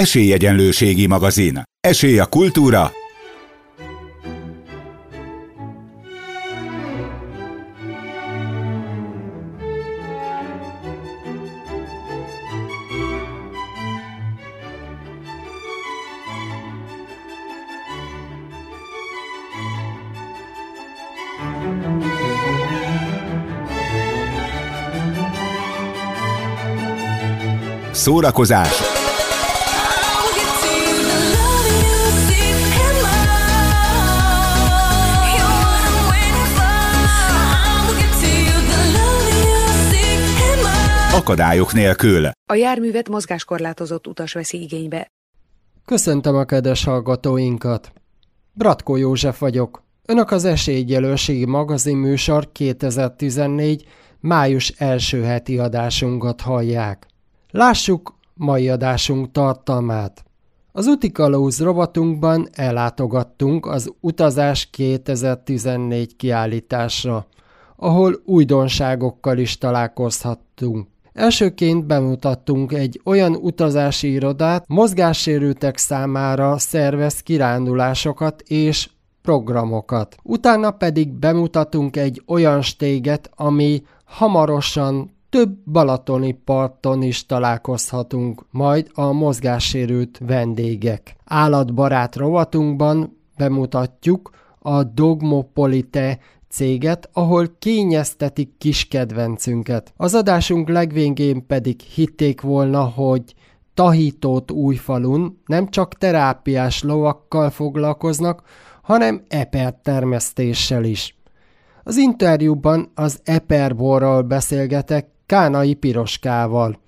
Esélyegyenlőségi 0.00 1.06
magazin. 1.06 1.62
Esély 1.80 2.18
a 2.18 2.26
kultúra. 2.26 2.92
Szórakozás 27.92 28.95
akadályok 41.16 41.72
nélkül. 41.72 42.28
A 42.50 42.54
járművet 42.54 43.08
mozgáskorlátozott 43.08 44.06
utas 44.06 44.32
veszi 44.32 44.62
igénybe. 44.62 45.06
Köszöntöm 45.84 46.36
a 46.36 46.44
kedves 46.44 46.84
hallgatóinkat! 46.84 47.92
Bratkó 48.52 48.96
József 48.96 49.38
vagyok. 49.38 49.82
Önök 50.06 50.30
az 50.30 50.44
Esélyegyelőségi 50.44 51.44
magazin 51.44 51.96
műsor 51.96 52.52
2014 52.52 53.84
május 54.20 54.68
első 54.68 55.22
heti 55.22 55.58
adásunkat 55.58 56.40
hallják. 56.40 57.06
Lássuk 57.50 58.14
mai 58.34 58.68
adásunk 58.68 59.32
tartalmát. 59.32 60.24
Az 60.72 60.86
Utikalóz 60.86 61.60
rovatunkban 61.60 62.48
ellátogattunk 62.52 63.66
az 63.66 63.92
Utazás 64.00 64.70
2014 64.70 66.16
kiállításra, 66.16 67.26
ahol 67.76 68.20
újdonságokkal 68.24 69.38
is 69.38 69.58
találkozhattunk. 69.58 70.94
Elsőként 71.16 71.86
bemutattunk 71.86 72.72
egy 72.72 73.00
olyan 73.04 73.34
utazási 73.34 74.12
irodát, 74.12 74.64
mozgássérültek 74.68 75.76
számára 75.76 76.58
szervez 76.58 77.20
kirándulásokat 77.20 78.40
és 78.40 78.88
programokat. 79.22 80.16
Utána 80.22 80.70
pedig 80.70 81.12
bemutatunk 81.12 81.96
egy 81.96 82.22
olyan 82.26 82.62
stéget, 82.62 83.30
ami 83.36 83.82
hamarosan 84.04 85.10
több 85.30 85.56
balatoni 85.70 86.32
parton 86.32 87.02
is 87.02 87.26
találkozhatunk, 87.26 88.46
majd 88.50 88.90
a 88.94 89.12
mozgássérült 89.12 90.20
vendégek. 90.26 91.16
Állatbarát 91.24 92.16
rovatunkban 92.16 93.18
bemutatjuk 93.36 94.30
a 94.58 94.82
Dogmopolite 94.82 96.18
céget, 96.48 97.08
ahol 97.12 97.46
kényeztetik 97.58 98.58
kis 98.58 98.88
kedvencünket. 98.88 99.92
Az 99.96 100.14
adásunk 100.14 100.68
legvégén 100.68 101.46
pedig 101.46 101.80
hitték 101.80 102.40
volna, 102.40 102.84
hogy 102.84 103.34
Tahitót 103.74 104.50
újfalun 104.50 105.42
nem 105.46 105.68
csak 105.68 105.94
terápiás 105.94 106.82
lovakkal 106.82 107.50
foglalkoznak, 107.50 108.42
hanem 108.82 109.22
eper 109.28 109.74
termesztéssel 109.82 110.84
is. 110.84 111.16
Az 111.82 111.96
interjúban 111.96 112.90
az 112.94 113.20
eperborral 113.24 114.22
beszélgetek 114.22 115.08
Kánai 115.26 115.74
Piroskával. 115.74 116.80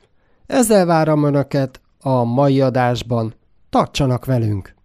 Ezzel 0.47 0.87
várom 0.87 1.25
Önöket 1.25 1.81
a 2.01 2.25
mai 2.25 2.61
adásban. 2.61 3.35
Tartsanak 3.71 4.25
velünk! 4.25 4.78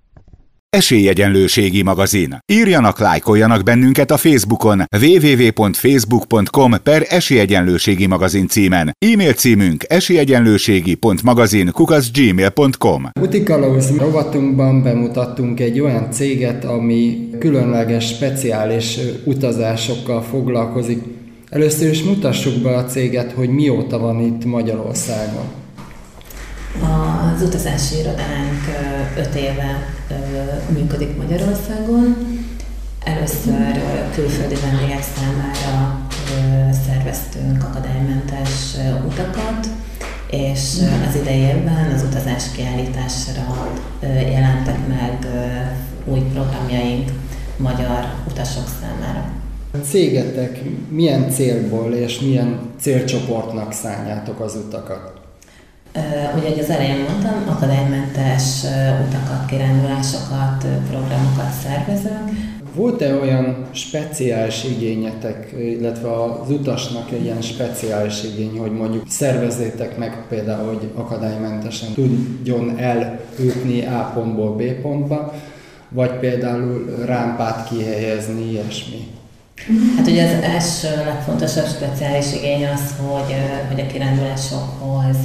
Esélyegyenlőségi 0.73 1.83
magazin. 1.83 2.37
Írjanak, 2.45 2.99
lájkoljanak 2.99 3.63
bennünket 3.63 4.11
a 4.11 4.17
Facebookon 4.17 4.83
www.facebook.com 5.01 6.73
per 6.83 7.05
esélyegyenlőségi 7.09 8.07
magazin 8.07 8.47
címen. 8.47 8.95
E-mail 9.05 9.33
címünk 9.33 9.83
esélyegyenlőségi.magazin 9.87 11.71
kukaszgmail.com 11.71 13.09
Utikalóz 13.21 13.97
rovatunkban 13.97 14.83
bemutattunk 14.83 15.59
egy 15.59 15.79
olyan 15.79 16.11
céget, 16.11 16.65
ami 16.65 17.29
különleges, 17.39 18.07
speciális 18.07 18.97
utazásokkal 19.23 20.21
foglalkozik. 20.21 21.03
Először 21.49 21.89
is 21.89 22.03
mutassuk 22.03 22.61
be 22.61 22.75
a 22.75 22.83
céget, 22.83 23.31
hogy 23.31 23.49
mióta 23.49 23.99
van 23.99 24.21
itt 24.21 24.45
Magyarországon. 24.45 25.62
Az 26.81 27.41
utazási 27.41 27.97
irodánk 27.97 28.61
öt 29.17 29.35
éve 29.35 29.87
működik 30.69 31.17
Magyarországon. 31.17 32.17
Először 33.03 33.81
külföldi 34.13 34.55
vendégek 34.55 35.03
számára 35.15 35.99
szerveztünk 36.87 37.63
akadálymentes 37.63 38.49
utakat, 39.05 39.67
és 40.29 40.77
az 41.09 41.15
idejében 41.15 41.91
az 41.95 42.03
utazás 42.03 42.51
kiállításra 42.55 43.73
jelentek 44.31 44.87
meg 44.87 45.27
új 46.05 46.19
programjaink 46.19 47.11
magyar 47.57 48.05
utasok 48.27 48.65
számára. 48.81 49.31
A 49.71 49.77
cégetek 49.77 50.61
milyen 50.89 51.29
célból 51.29 51.93
és 51.93 52.19
milyen 52.19 52.59
célcsoportnak 52.79 53.71
szálljátok 53.71 54.39
az 54.39 54.55
utakat? 54.55 55.21
Ugye, 56.37 56.49
hogy 56.49 56.59
az 56.59 56.69
elején 56.69 57.05
mondtam, 57.09 57.43
akadálymentes 57.47 58.63
utakat, 59.07 59.45
kirándulásokat, 59.47 60.65
programokat 60.89 61.51
szervezünk. 61.63 62.29
Volt-e 62.75 63.15
olyan 63.15 63.65
speciális 63.71 64.63
igényetek, 64.63 65.53
illetve 65.59 66.23
az 66.23 66.49
utasnak 66.49 67.11
egy 67.11 67.23
ilyen 67.23 67.41
speciális 67.41 68.23
igény, 68.23 68.57
hogy 68.57 68.71
mondjuk 68.71 69.03
szervezzétek 69.07 69.97
meg 69.97 70.25
például, 70.29 70.67
hogy 70.67 70.91
akadálymentesen 70.95 71.93
tudjon 71.93 72.77
eljutni 72.77 73.85
A 73.85 74.11
pontból 74.13 74.55
B 74.55 74.61
pontba, 74.81 75.33
vagy 75.89 76.11
például 76.11 77.03
rámpát 77.05 77.67
kihelyezni, 77.69 78.51
ilyesmi? 78.51 79.07
Hát 79.97 80.07
ugye 80.07 80.23
az 80.23 80.43
első 80.43 80.87
legfontosabb 81.05 81.67
speciális 81.67 82.33
igény 82.33 82.65
az, 82.65 82.95
hogy, 82.97 83.35
hogy 83.69 83.79
a 83.79 83.91
kirándulásokhoz 83.91 85.17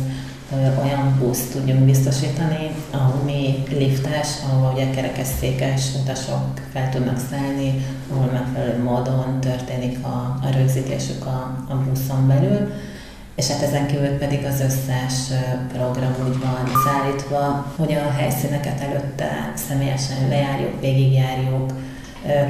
olyan 0.56 1.18
buszt 1.18 1.52
tudjunk 1.52 1.80
biztosítani, 1.80 2.70
ahol 2.90 3.22
mi 3.24 3.62
liftes, 3.68 4.28
ahol 4.50 4.72
ugye 4.72 4.90
kerekesszékes 4.90 5.94
utasok 6.02 6.60
fel 6.72 6.90
tudnak 6.90 7.18
szállni, 7.30 7.84
ahol 8.12 8.30
megfelelő 8.32 8.82
módon 8.82 9.40
történik 9.40 10.04
a, 10.04 10.38
a 10.42 10.48
rögzítésük 10.56 11.26
a, 11.26 11.64
a 11.68 11.74
buszon 11.74 12.26
belül, 12.26 12.72
és 13.34 13.48
hát 13.48 13.62
ezen 13.62 13.86
kívül 13.86 14.18
pedig 14.18 14.44
az 14.44 14.60
összes 14.60 15.38
program 15.72 16.14
úgy 16.28 16.38
van 16.38 16.70
szállítva, 16.84 17.72
hogy 17.76 17.92
a 17.92 18.10
helyszíneket 18.10 18.80
előtte 18.80 19.52
személyesen 19.54 20.28
lejárjuk, 20.28 20.80
végigjárjuk, 20.80 21.72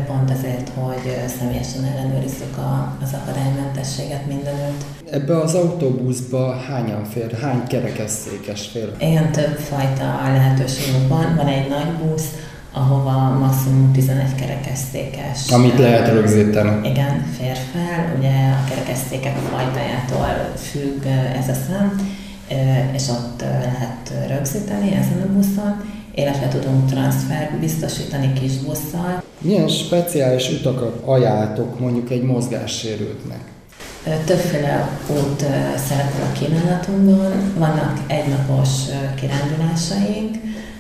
pont 0.07 0.31
azért, 0.31 0.69
hogy 0.75 1.29
személyesen 1.39 1.85
ellenőrizzük 1.85 2.57
a, 2.57 2.97
az 3.03 3.17
akadálymentességet 3.23 4.27
mindenütt. 4.27 4.85
Ebbe 5.11 5.41
az 5.41 5.55
autóbuszba 5.55 6.57
hányan 6.57 7.05
fér, 7.05 7.39
hány 7.41 7.67
kerekesszékes 7.67 8.67
fér? 8.67 8.93
Ilyen 8.99 9.33
több 9.33 9.57
fajta 9.57 10.05
lehetőségünk 10.23 11.09
van. 11.09 11.35
Van 11.37 11.47
egy 11.47 11.69
nagy 11.69 11.93
busz, 11.93 12.29
ahova 12.73 13.39
maximum 13.39 13.93
11 13.93 14.35
kerekesszékes. 14.35 15.51
Amit 15.51 15.79
lehet 15.79 16.09
rögzíteni. 16.09 16.89
Igen, 16.89 17.27
fér 17.39 17.57
fel. 17.73 18.15
Ugye 18.19 18.31
a 18.31 18.69
kerekesszékek 18.69 19.37
fajtájától 19.37 20.53
függ 20.57 21.05
ez 21.41 21.49
a 21.49 21.55
szám, 21.67 22.17
és 22.93 23.09
ott 23.09 23.41
lehet 23.41 24.29
rögzíteni 24.29 24.95
ezen 24.95 25.23
a 25.23 25.33
buszon 25.33 25.98
illetve 26.19 26.49
tudunk 26.49 26.91
transfer 26.91 27.57
biztosítani 27.61 28.33
kis 28.33 28.53
busszal. 28.53 29.23
Milyen 29.41 29.69
speciális 29.69 30.51
utakat 30.51 31.03
ajánltok 31.05 31.81
mondjuk 31.81 32.11
egy 32.11 32.23
mozgássérültnek? 32.23 33.41
Többféle 34.25 34.89
út 35.11 35.41
szerepel 35.87 36.23
a 36.23 36.39
kínálatunkban. 36.39 37.33
Vannak 37.59 38.01
egynapos 38.07 38.69
kirándulásaink, 39.21 40.37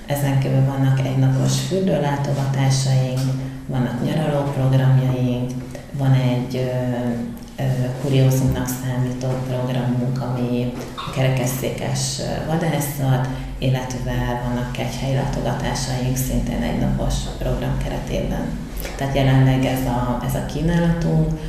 ezen 0.06 0.38
kívül 0.38 0.64
vannak 0.64 1.00
egynapos 1.06 1.52
fürdőlátogatásaink, 1.69 3.20
vannak 3.67 4.05
nyaraló 4.05 4.43
programjaink, 4.52 5.50
van 5.93 6.12
egy 6.12 6.70
kuriózumnak 8.02 8.69
számító 8.69 9.28
programunk, 9.49 10.22
ami 10.22 10.72
kerekesszékes 11.14 12.20
vadászat, 12.46 13.28
illetve 13.58 14.43
vannak 14.44 14.72
kegyhelyi 14.72 15.14
látogatásaink 15.14 16.16
szintén 16.16 16.62
egy 16.62 16.78
napos 16.78 17.14
program 17.38 17.78
keretében. 17.82 18.58
Tehát 18.96 19.14
jelenleg 19.14 19.64
ez 19.64 19.87
a, 19.87 20.22
ez 20.26 20.34
a 20.34 20.46
kínálatunk, 20.46 21.40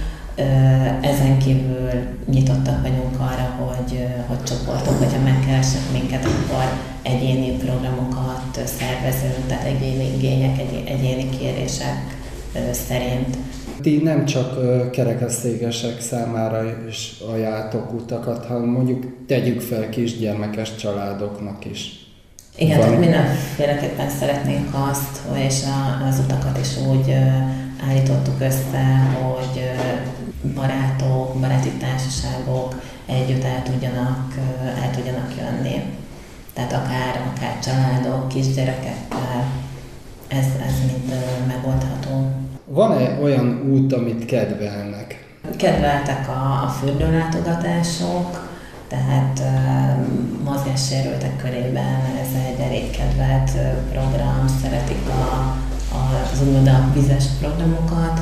ezen 1.02 1.38
kívül 1.38 1.90
nyitottak 2.30 2.82
vagyunk 2.82 3.20
arra, 3.20 3.56
hogy, 3.66 4.08
hogy 4.28 4.44
csoportok, 4.44 4.98
hogyha 4.98 5.22
megkeresnek 5.24 5.92
minket, 5.92 6.26
akkor 6.26 6.64
egyéni 7.02 7.52
programokat 7.52 8.60
szervezünk, 8.78 9.48
tehát 9.48 9.64
egyéni 9.64 10.14
igények, 10.16 10.60
egyéni 10.86 11.30
kérések 11.30 12.18
szerint. 12.88 13.38
Ti 13.82 13.98
nem 14.04 14.26
csak 14.26 14.62
kerekesztégesek 14.92 16.02
számára 16.02 16.64
is 16.88 17.14
ajánltok 17.32 17.94
utakat, 17.94 18.46
hanem 18.46 18.64
mondjuk 18.64 19.06
tegyük 19.28 19.62
fel 19.62 19.90
kisgyermekes 19.90 20.76
családoknak 20.76 21.66
is. 21.66 22.08
Igen, 22.58 22.80
tehát 22.80 23.00
mindenféleképpen 23.00 24.10
szeretnénk 24.10 24.68
azt, 24.90 25.22
és 25.48 25.56
az 26.10 26.20
utakat 26.20 26.58
is 26.62 26.78
úgy 26.78 27.16
állítottuk 27.88 28.42
össze, 28.42 28.84
hogy 29.22 29.64
barátok, 30.56 31.40
baráti 31.40 31.70
társaságok 31.70 32.82
együtt 33.06 33.44
el 33.44 33.64
tudjanak, 33.64 34.36
el 34.84 34.92
tudjanak 34.96 35.34
jönni. 35.38 35.82
Tehát 36.54 36.74
akár, 36.74 37.32
akár 37.36 37.60
családok, 37.60 38.28
kisgyerekekkel, 38.28 39.52
ez, 40.28 40.46
ez 40.68 40.74
mind 40.86 41.14
megoldható. 41.48 42.32
Van-e 42.72 43.20
olyan 43.22 43.62
út, 43.72 43.94
amit 43.94 44.26
kedvelnek? 44.26 45.26
Kedveltek 45.58 46.28
a, 46.28 46.64
a 46.64 46.68
fürdőlátogatások, 46.68 48.50
tehát 48.88 49.42
mozgássérültek 50.44 51.38
körében 51.38 52.02
ez 52.22 52.28
egy 52.48 52.60
elég 52.60 52.92
kedvelt 52.92 53.52
program, 53.92 54.48
szeretik 54.62 55.08
a, 55.08 55.34
a, 55.96 56.30
az 56.34 56.42
úgymond 56.42 56.68
a 56.68 56.90
vizes 56.94 57.26
programokat, 57.40 58.22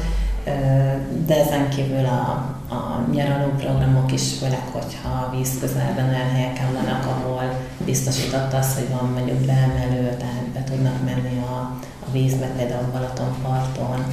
de 1.26 1.36
ezen 1.46 1.70
kívül 1.70 2.06
a, 2.06 2.30
a 2.76 3.06
nyaraló 3.14 3.52
programok 3.58 4.12
is, 4.12 4.34
főleg, 4.40 4.64
hogyha 4.72 5.34
víz 5.38 5.60
közelben 5.60 6.10
olyan 6.10 6.30
helyeken 6.34 6.74
vannak, 6.74 7.06
ahol 7.06 7.44
biztosított 7.86 8.54
az, 8.54 8.76
hogy 8.76 8.90
van 9.00 9.12
mondjuk 9.12 9.38
beemelő, 9.38 10.16
tehát 10.18 10.48
be 10.54 10.64
tudnak 10.64 11.04
menni 11.06 11.38
a, 11.38 11.72
a 12.08 12.12
vízbe, 12.12 12.46
például 12.58 12.90
Balatonparton, 12.94 14.06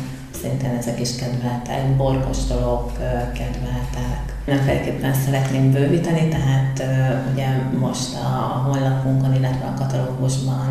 szintén 0.45 0.77
ezek 0.79 1.01
is 1.01 1.17
kedveltek, 1.17 1.97
borkostolók 1.97 2.93
kedveltek. 3.33 4.37
Mindenféleképpen 4.45 5.15
szeretném 5.15 5.73
bővíteni, 5.73 6.29
tehát 6.29 6.83
ugye 7.33 7.47
most 7.81 8.15
a 8.15 8.29
honlapunkon, 8.67 9.35
illetve 9.35 9.67
a 9.67 9.75
katalógusban 9.75 10.67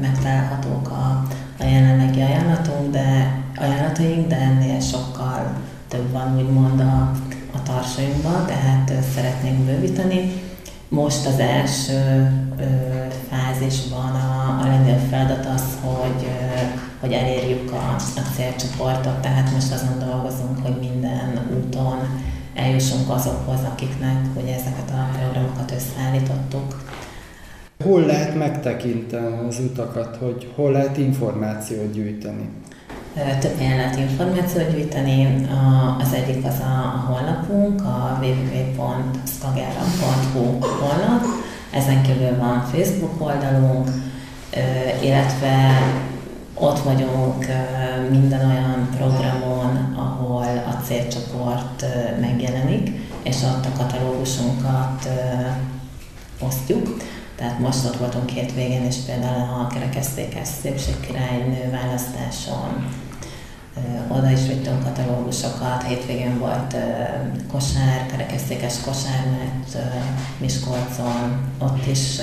megtalálhatók 0.00 0.88
a, 0.88 1.26
a 1.60 1.64
jelenlegi 1.64 2.20
ajánlatunk, 2.20 2.92
de 2.92 3.38
ajánlataink, 3.56 4.28
de 4.28 4.36
ennél 4.36 4.80
sokkal 4.80 5.56
több 5.88 6.12
van 6.12 6.36
úgymond 6.36 6.80
a, 6.80 7.12
a 7.54 7.62
tarsainkban, 7.62 8.46
tehát 8.46 8.92
szeretnénk 9.14 9.58
bővíteni. 9.58 10.42
Most 10.88 11.26
az 11.26 11.38
első 11.38 12.30
ö, 12.58 12.64
fázisban 13.30 14.14
a, 14.14 14.58
a 14.62 14.66
legnagyobb 14.66 15.08
feladat 15.10 15.46
az, 15.54 15.64
hogy, 15.82 16.24
ö, 16.24 16.47
hogy 17.00 17.12
elérjük 17.12 17.72
a, 17.72 17.94
a 18.16 18.20
célcsoportot, 18.36 19.20
tehát 19.20 19.52
most 19.52 19.72
azon 19.72 19.98
dolgozunk, 19.98 20.58
hogy 20.62 20.76
minden 20.80 21.48
úton 21.56 21.98
eljussunk 22.54 23.10
azokhoz, 23.10 23.60
akiknek 23.72 24.16
ugye 24.42 24.54
ezeket 24.54 24.90
a 24.90 25.08
programokat 25.18 25.72
összeállítottuk. 25.76 26.84
Hol 27.84 28.00
lehet 28.00 28.34
megtekinteni 28.34 29.48
az 29.48 29.58
utakat, 29.58 30.16
hogy 30.16 30.52
hol 30.54 30.72
lehet 30.72 30.96
információt 30.96 31.92
gyűjteni? 31.92 32.48
több 33.40 33.58
helyen 33.58 33.76
lehet 33.76 33.98
információt 33.98 34.70
gyűjteni. 34.70 35.46
Az 35.98 36.12
egyik 36.12 36.44
az 36.44 36.60
a 36.60 37.04
honlapunk, 37.06 37.80
a 37.80 38.18
www.skagera.hu 38.22 40.58
honlap, 40.60 41.24
ezen 41.70 42.02
kívül 42.02 42.36
van 42.38 42.64
Facebook 42.72 43.20
oldalunk, 43.20 43.88
illetve 45.02 45.80
ott 46.60 46.78
vagyunk 46.78 47.46
minden 48.10 48.50
olyan 48.50 48.88
programon, 48.96 49.94
ahol 49.96 50.46
a 50.66 50.82
célcsoport 50.84 51.84
megjelenik, 52.20 52.90
és 53.22 53.36
ott 53.42 53.64
a 53.64 53.76
katalógusunkat 53.76 55.08
osztjuk. 56.40 56.96
Tehát 57.36 57.58
most 57.58 57.84
ott 57.84 57.96
voltunk 57.96 58.30
végén, 58.54 58.84
és 58.84 58.96
például 59.06 59.64
a 59.64 59.66
kerekesztékes 59.66 60.48
szépségkirálynő 60.62 61.70
választáson 61.70 62.86
oda 64.08 64.30
is 64.30 64.46
vittünk 64.46 64.82
katalógusokat, 64.82 65.82
hétvégén 65.82 66.38
volt 66.38 66.76
kosár, 67.52 68.06
kerekesztékes 68.10 68.80
kosármeccs 68.80 69.76
Miskolcon, 70.38 71.40
ott 71.58 71.86
is 71.86 72.20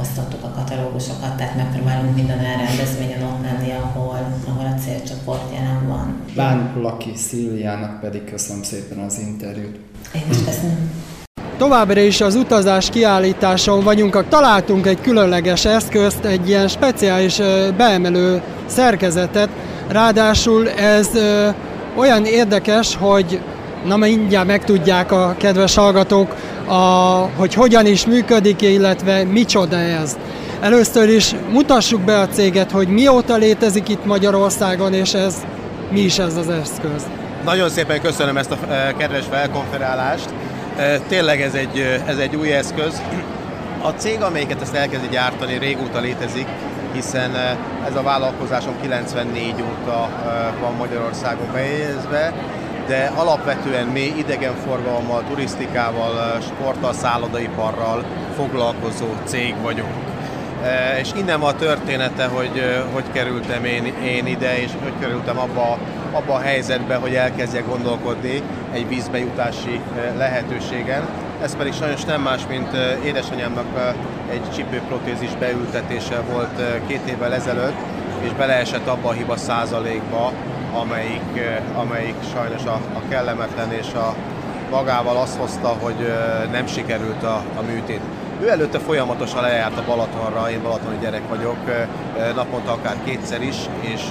osztottuk 0.00 0.44
a 0.44 0.48
katalógusokat, 0.48 1.36
tehát 1.36 1.56
megpróbálunk 1.56 2.14
minden 2.14 2.38
olyan 2.38 2.66
rendezvényen 2.66 3.22
ott 3.22 3.42
lenni, 3.42 3.70
ahol, 3.70 4.18
ahol 4.48 4.66
a 4.76 4.80
célcsoport 4.80 5.52
jelen 5.52 5.88
van. 5.88 6.20
Bán 6.34 6.72
Laki 6.82 7.12
Sziljának 7.16 8.00
pedig 8.00 8.24
köszönöm 8.24 8.62
szépen 8.62 8.98
az 8.98 9.18
interjút. 9.18 9.76
Én 10.14 10.22
is 10.30 10.44
köszönöm. 10.44 10.90
Továbbra 11.58 12.00
is 12.00 12.20
az 12.20 12.34
utazás 12.34 12.90
kiállításon 12.90 13.84
vagyunk, 13.84 14.28
találtunk 14.28 14.86
egy 14.86 15.00
különleges 15.00 15.64
eszközt, 15.64 16.24
egy 16.24 16.48
ilyen 16.48 16.68
speciális 16.68 17.40
beemelő 17.76 18.42
szerkezetet, 18.66 19.48
ráadásul 19.88 20.70
ez 20.70 21.10
olyan 21.96 22.24
érdekes, 22.24 22.96
hogy 22.96 23.40
na 23.84 23.96
mindjárt 23.96 24.46
megtudják 24.46 25.12
a 25.12 25.34
kedves 25.38 25.74
hallgatók, 25.74 26.34
a, 26.66 27.28
hogy 27.36 27.54
hogyan 27.54 27.86
is 27.86 28.06
működik, 28.06 28.62
illetve 28.62 29.24
micsoda 29.24 29.76
ez. 29.76 30.16
Először 30.60 31.08
is 31.08 31.34
mutassuk 31.50 32.00
be 32.00 32.18
a 32.18 32.28
céget, 32.28 32.70
hogy 32.70 32.88
mióta 32.88 33.36
létezik 33.36 33.88
itt 33.88 34.04
Magyarországon, 34.04 34.92
és 34.92 35.14
ez 35.14 35.44
mi 35.90 36.00
is 36.00 36.18
ez 36.18 36.36
az 36.36 36.48
eszköz. 36.48 37.06
Nagyon 37.44 37.68
szépen 37.68 38.00
köszönöm 38.00 38.36
ezt 38.36 38.50
a 38.50 38.56
kedves 38.96 39.24
felkonferálást. 39.30 40.28
Tényleg 41.08 41.40
ez 41.40 41.54
egy, 41.54 42.00
ez 42.06 42.16
egy 42.16 42.36
új 42.36 42.52
eszköz. 42.52 43.02
A 43.82 43.88
cég, 43.88 44.22
amelyiket 44.22 44.62
ezt 44.62 44.74
elkezdi 44.74 45.08
gyártani, 45.10 45.58
régóta 45.58 46.00
létezik, 46.00 46.46
hiszen 46.92 47.30
ez 47.86 47.96
a 47.96 48.02
vállalkozásom 48.02 48.74
94 48.80 49.54
óta 49.62 50.08
van 50.60 50.74
Magyarországon 50.78 51.46
bejegyezve, 51.52 52.32
de 52.86 53.12
alapvetően 53.14 53.86
mi 53.86 54.14
idegenforgalommal, 54.16 55.22
turisztikával, 55.28 56.40
sporttal, 56.40 56.92
szállodaiparral 56.92 58.04
foglalkozó 58.36 59.06
cég 59.24 59.54
vagyunk. 59.62 59.94
És 61.00 61.10
innen 61.16 61.40
van 61.40 61.54
a 61.54 61.56
története, 61.56 62.26
hogy 62.26 62.82
hogy 62.92 63.04
kerültem 63.12 63.64
én, 63.64 63.84
én 64.04 64.26
ide, 64.26 64.58
és 64.58 64.70
hogy 64.82 64.92
kerültem 65.00 65.38
abba, 65.38 65.78
abba 66.12 66.34
a 66.34 66.40
helyzetbe, 66.40 66.94
hogy 66.94 67.14
elkezdjek 67.14 67.68
gondolkodni 67.68 68.42
egy 68.72 68.88
vízbejutási 68.88 69.80
lehetőségen. 70.16 71.02
Ez 71.42 71.56
pedig 71.56 71.72
sajnos 71.72 72.04
nem 72.04 72.22
más, 72.22 72.40
mint 72.48 72.68
édesanyámnak 73.04 73.94
egy 74.30 74.50
csipőprotézis 74.54 75.34
beültetése 75.38 76.20
volt 76.32 76.84
két 76.86 77.00
évvel 77.08 77.34
ezelőtt, 77.34 77.76
és 78.24 78.32
beleesett 78.32 78.86
abba 78.86 79.08
a 79.08 79.12
hiba 79.12 79.36
százalékba, 79.36 80.32
amelyik, 80.80 81.40
amelyik 81.74 82.14
sajnos 82.32 82.64
a, 82.64 82.72
a 82.72 83.08
kellemetlen 83.08 83.72
és 83.72 83.92
a 83.94 84.14
magával 84.70 85.16
azt 85.16 85.36
hozta, 85.36 85.68
hogy 85.68 86.12
nem 86.50 86.66
sikerült 86.66 87.22
a, 87.22 87.42
a 87.56 87.62
műtét. 87.66 88.00
Ő 88.40 88.50
előtte 88.50 88.78
folyamatosan 88.78 89.42
lejárt 89.42 89.78
a 89.78 89.84
Balatonra, 89.86 90.50
én 90.50 90.62
balatoni 90.62 90.98
gyerek 91.00 91.28
vagyok, 91.28 91.56
naponta 92.34 92.72
akár 92.72 92.96
kétszer 93.04 93.42
is, 93.42 93.56
és 93.80 94.02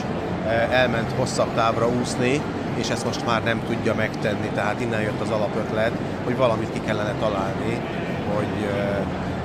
elment 0.71 1.11
hosszabb 1.17 1.53
távra 1.55 1.87
úszni, 1.87 2.41
és 2.75 2.89
ezt 2.89 3.05
most 3.05 3.25
már 3.25 3.43
nem 3.43 3.61
tudja 3.67 3.93
megtenni, 3.95 4.49
tehát 4.53 4.81
innen 4.81 5.01
jött 5.01 5.21
az 5.21 5.29
alapötlet, 5.29 5.91
hogy 6.23 6.37
valamit 6.37 6.73
ki 6.73 6.81
kellene 6.85 7.13
találni, 7.19 7.81
hogy 8.35 8.67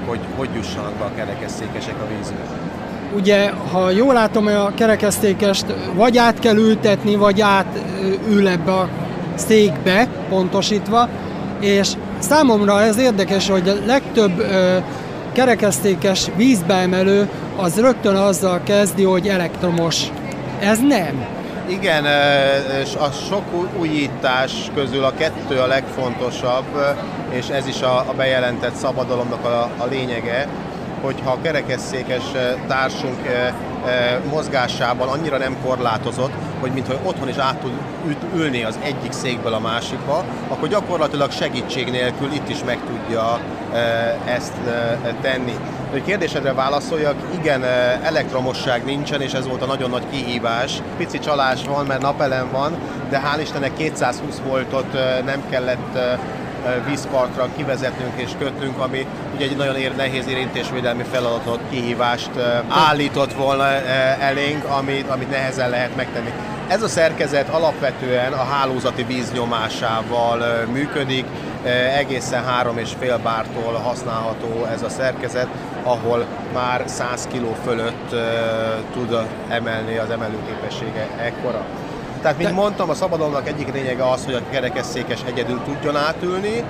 hogy 0.09 0.21
hogy 0.37 0.49
jussanak 0.55 0.93
be 0.93 1.05
a 1.05 1.15
kerekesszékesek 1.15 1.95
a 2.03 2.07
vízbe. 2.17 2.68
Ugye, 3.15 3.51
ha 3.73 3.91
jól 3.91 4.15
látom, 4.15 4.47
a 4.47 4.75
kerekesztékest 4.75 5.65
vagy 5.95 6.17
át 6.17 6.39
kell 6.39 6.57
ültetni, 6.57 7.17
vagy 7.17 7.41
átül 7.41 8.49
ebbe 8.49 8.73
a 8.73 8.89
székbe, 9.35 10.09
pontosítva, 10.29 11.09
és 11.61 11.89
számomra 12.19 12.83
ez 12.83 12.99
érdekes, 12.99 13.49
hogy 13.49 13.69
a 13.69 13.75
legtöbb 13.87 14.39
ö, 14.39 14.77
kerekesztékes 15.33 16.27
vízbeemelő 16.37 17.29
az 17.57 17.81
rögtön 17.81 18.15
azzal 18.15 18.61
kezdi, 18.65 19.03
hogy 19.03 19.29
elektromos. 19.29 20.03
Ez 20.61 20.79
nem. 20.89 21.27
Igen, 21.69 22.05
és 22.83 22.95
a 22.95 23.11
sok 23.29 23.43
újítás 23.79 24.53
közül 24.75 25.05
a 25.05 25.13
kettő 25.19 25.59
a 25.59 25.67
legfontosabb, 25.67 26.97
és 27.31 27.49
ez 27.49 27.67
is 27.67 27.83
a 27.83 28.05
bejelentett 28.17 28.75
szabadalomnak 28.75 29.45
a, 29.45 29.71
a 29.79 29.87
lényege, 29.91 30.49
hogyha 31.03 31.31
a 31.31 31.39
kerekesszékes 31.43 32.23
társunk 32.67 33.19
mozgásában 34.31 35.09
annyira 35.09 35.39
nem 35.39 35.57
korlátozott, 35.65 36.33
hogy 36.61 36.71
mintha 36.71 36.95
otthon 37.03 37.29
is 37.29 37.37
át 37.37 37.57
tud 37.57 37.73
ülni 38.35 38.65
az 38.65 38.79
egyik 38.83 39.13
székből 39.13 39.53
a 39.53 39.59
másikba, 39.59 40.25
akkor 40.49 40.69
gyakorlatilag 40.69 41.31
segítség 41.31 41.91
nélkül 41.91 42.33
itt 42.33 42.49
is 42.49 42.65
meg 42.65 42.79
tudja 42.87 43.41
ezt 44.25 44.55
tenni. 45.21 45.55
Hogy 45.91 46.05
kérdésedre 46.05 46.53
válaszoljak, 46.53 47.15
igen, 47.41 47.65
elektromosság 48.03 48.85
nincsen, 48.85 49.21
és 49.21 49.33
ez 49.33 49.47
volt 49.47 49.63
a 49.63 49.67
nagyon 49.67 49.91
nagy 49.91 50.07
kihívás. 50.11 50.83
Pici 50.97 51.19
csalás 51.19 51.65
van, 51.65 51.87
mert 51.87 52.03
napelem 52.03 52.49
van, 52.53 52.73
de 53.11 53.21
hál' 53.25 53.41
Istennek 53.41 53.77
220 53.77 54.41
voltot 54.47 54.93
nem 55.25 55.43
kellett 55.51 55.99
vízpartra 56.87 57.49
kivezetnünk 57.57 58.13
és 58.21 58.31
kötnünk, 58.39 58.79
ami 58.79 59.07
ugye 59.35 59.45
egy 59.45 59.57
nagyon 59.57 59.77
ér, 59.77 59.97
nehéz 59.97 60.27
érintésvédelmi 60.29 61.05
feladatot, 61.13 61.61
kihívást 61.71 62.31
állított 62.69 63.33
volna 63.33 63.65
elénk, 64.21 64.65
amit, 64.65 65.09
amit 65.09 65.31
nehezen 65.31 65.71
lehet 65.71 65.97
megtenni. 65.97 66.33
Ez 66.69 66.83
a 66.83 66.89
szerkezet 66.89 67.49
alapvetően 67.49 68.33
a 68.33 68.45
hálózati 68.45 69.03
víznyomásával 69.03 70.67
működik, 70.73 71.25
egészen 71.97 72.45
három 72.45 72.79
és 72.79 72.91
fél 72.99 73.19
bártól 73.19 73.73
használható 73.73 74.65
ez 74.73 74.83
a 74.83 74.89
szerkezet, 74.89 75.49
ahol 75.83 76.27
már 76.53 76.83
100 76.87 77.29
kg 77.33 77.57
fölött 77.65 78.15
tud 78.93 79.19
emelni 79.49 79.97
az 79.97 80.11
emelőképessége 80.11 81.09
ekkora. 81.17 81.65
Tehát, 82.23 82.39
mint 82.39 82.53
mondtam, 82.53 82.91
a 82.91 82.95
szabadalomnak 82.95 83.49
egyik 83.49 83.73
lényege 83.73 84.11
az, 84.11 84.25
hogy 84.25 84.35
a 84.35 84.41
kerekesszékes 84.51 85.21
egyedül 85.27 85.61
tudjon 85.65 85.97
átülni 85.97 86.65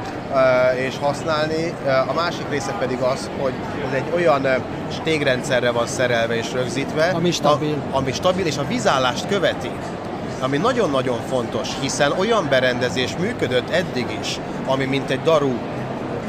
és 0.86 0.94
használni. 1.00 1.74
A 2.06 2.12
másik 2.12 2.48
része 2.50 2.74
pedig 2.78 2.98
az, 2.98 3.30
hogy 3.40 3.52
ez 3.88 3.92
egy 3.92 4.12
olyan 4.14 4.46
stégrendszerre 4.92 5.70
van 5.70 5.86
szerelve 5.86 6.36
és 6.36 6.52
rögzítve, 6.52 7.10
ami 7.14 7.30
stabil, 7.30 7.74
a, 7.90 7.96
ami 7.96 8.12
stabil 8.12 8.46
és 8.46 8.56
a 8.56 8.66
vízállást 8.66 9.26
követi 9.28 9.70
ami 10.40 10.56
nagyon-nagyon 10.56 11.18
fontos, 11.28 11.68
hiszen 11.80 12.12
olyan 12.18 12.46
berendezés 12.48 13.16
működött 13.16 13.70
eddig 13.70 14.06
is, 14.20 14.38
ami 14.66 14.84
mint 14.84 15.10
egy 15.10 15.22
daru 15.22 15.52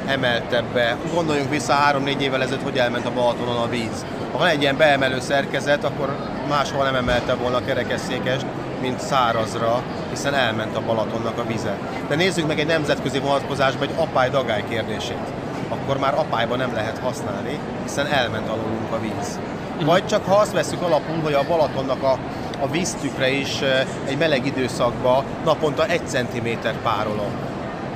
emeltebb 0.06 0.66
be. 0.74 0.98
Gondoljunk 1.14 1.50
vissza 1.50 1.74
három-négy 1.74 2.22
évvel 2.22 2.42
ezelőtt, 2.42 2.64
hogy 2.64 2.78
elment 2.78 3.06
a 3.06 3.12
Balatonon 3.12 3.58
a 3.58 3.70
víz. 3.70 4.06
Ha 4.32 4.38
van 4.38 4.48
egy 4.48 4.62
ilyen 4.62 4.78
beemelő 4.78 5.20
szerkezet, 5.20 5.84
akkor 5.84 6.16
máshol 6.48 6.84
nem 6.84 6.96
emelte 6.96 7.34
volna 7.34 7.58
a 7.58 7.66
kerekesszékest, 7.66 8.46
mint 8.82 9.00
szárazra, 9.00 9.84
hiszen 10.10 10.34
elment 10.34 10.76
a 10.76 10.82
Balatonnak 10.86 11.38
a 11.38 11.46
vize. 11.46 11.78
De 12.08 12.16
nézzük 12.16 12.48
meg 12.48 12.60
egy 12.60 12.68
nemzetközi 12.68 13.20
vonatkozásban 13.20 13.88
egy 13.88 13.96
apály-dagály 13.98 14.64
kérdését. 14.70 15.28
Akkor 15.70 15.98
már 15.98 16.14
apályban 16.14 16.58
nem 16.58 16.74
lehet 16.74 16.98
használni, 16.98 17.60
hiszen 17.84 18.08
elment 18.08 18.48
alulunk 18.48 18.92
a 18.92 19.00
víz. 19.00 19.40
Vagy 19.86 20.06
csak 20.06 20.26
ha 20.26 20.36
azt 20.36 20.54
veszük 20.54 20.82
alapul, 20.82 21.20
hogy 21.24 21.34
a 21.34 21.44
Balatonnak 21.48 22.04
a, 22.04 22.18
a 22.60 22.68
víztükre 22.72 23.30
is 23.30 23.62
egy 24.08 24.18
meleg 24.18 24.46
időszakban 24.46 25.24
naponta 25.44 25.86
egy 25.86 26.08
centiméter 26.08 26.74
párolom. 26.84 27.32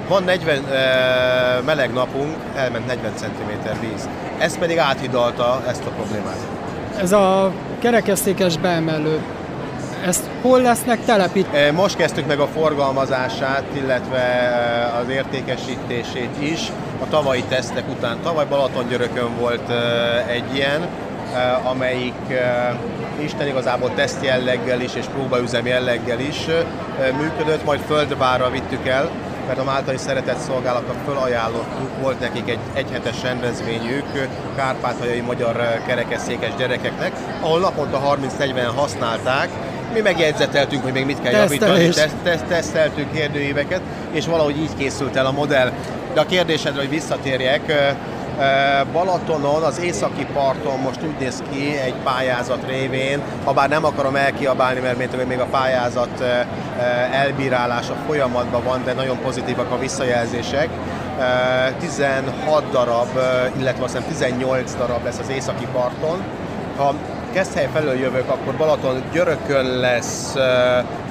Van 0.07 0.23
40 0.23 0.65
e, 0.65 1.61
meleg 1.65 1.93
napunk, 1.93 2.35
elment 2.55 2.85
40 2.85 3.11
cm 3.15 3.69
víz. 3.81 4.09
Ez 4.37 4.57
pedig 4.57 4.77
áthidalta 4.77 5.61
ezt 5.67 5.85
a 5.85 5.89
problémát. 5.89 6.37
Ez 6.97 7.11
a 7.11 7.51
kerekesztékes 7.79 8.57
beemelő 8.57 9.21
ezt 10.03 10.23
hol 10.41 10.61
lesznek 10.61 11.05
telepítve? 11.05 11.71
Most 11.71 11.95
kezdtük 11.95 12.27
meg 12.27 12.39
a 12.39 12.47
forgalmazását, 12.47 13.63
illetve 13.73 14.21
az 15.01 15.09
értékesítését 15.09 16.35
is 16.39 16.71
a 17.01 17.09
tavalyi 17.09 17.43
tesztek 17.43 17.83
után. 17.89 18.17
Tavaly 18.23 18.45
Balatongyörökön 18.45 19.37
volt 19.39 19.71
egy 20.27 20.55
ilyen, 20.55 20.87
amelyik 21.63 22.13
Isten 23.19 23.47
igazából 23.47 23.93
teszt 23.93 24.23
jelleggel 24.23 24.81
is 24.81 24.95
és 24.95 25.05
próbaüzem 25.05 25.65
jelleggel 25.65 26.19
is 26.19 26.45
működött, 27.17 27.65
majd 27.65 27.79
Földvára 27.87 28.49
vittük 28.49 28.87
el, 28.87 29.09
mert 29.47 29.59
a 29.59 29.63
Máltai 29.63 29.97
Szeretett 29.97 30.39
Szolgálatnak 30.39 30.97
fölajánlottuk, 31.05 31.89
volt 32.01 32.19
nekik 32.19 32.49
egy 32.49 32.59
egyhetes 32.73 33.21
rendezvényük 33.21 34.27
kárpátaljai 34.55 35.19
magyar 35.19 35.81
kerekesszékes 35.85 36.55
gyerekeknek, 36.57 37.11
ahol 37.41 37.59
naponta 37.59 38.17
30-40 38.39 38.71
használták, 38.75 39.49
mi 39.93 40.01
megjegyzeteltünk, 40.01 40.83
hogy 40.83 40.93
még 40.93 41.05
mit 41.05 41.21
kell 41.21 41.31
javítani, 41.31 41.89
teszt, 41.89 42.15
teszt, 42.23 42.45
teszteltünk 42.45 43.11
kérdőíveket, 43.11 43.81
és 44.11 44.25
valahogy 44.25 44.57
így 44.57 44.75
készült 44.77 45.15
el 45.15 45.25
a 45.25 45.31
modell. 45.31 45.71
De 46.13 46.19
a 46.19 46.25
kérdésedre, 46.25 46.79
hogy 46.79 46.89
visszatérjek, 46.89 47.93
Balatonon, 48.91 49.63
az 49.63 49.79
északi 49.79 50.25
parton 50.33 50.79
most 50.79 51.03
úgy 51.03 51.15
néz 51.19 51.43
ki 51.51 51.77
egy 51.85 51.93
pályázat 52.03 52.67
révén, 52.67 53.21
ha 53.43 53.53
bár 53.53 53.69
nem 53.69 53.85
akarom 53.85 54.15
elkiabálni, 54.15 54.79
mert 54.79 55.27
még 55.27 55.39
a 55.39 55.45
pályázat 55.45 56.23
elbírálása 57.11 57.95
folyamatban 58.07 58.63
van, 58.63 58.83
de 58.83 58.93
nagyon 58.93 59.19
pozitívak 59.21 59.71
a 59.71 59.77
visszajelzések. 59.77 60.69
16 61.79 62.69
darab, 62.71 63.07
illetve 63.59 63.83
azt 63.83 63.93
hiszem 63.93 64.09
18 64.09 64.75
darab 64.75 65.03
lesz 65.03 65.19
az 65.19 65.29
északi 65.29 65.67
parton. 65.73 66.23
Ha 66.77 66.93
Keszthely 67.33 67.69
felől 67.73 67.93
jövök, 67.95 68.29
akkor 68.29 68.53
Balaton 68.53 69.03
Györökön 69.11 69.65
lesz 69.65 70.33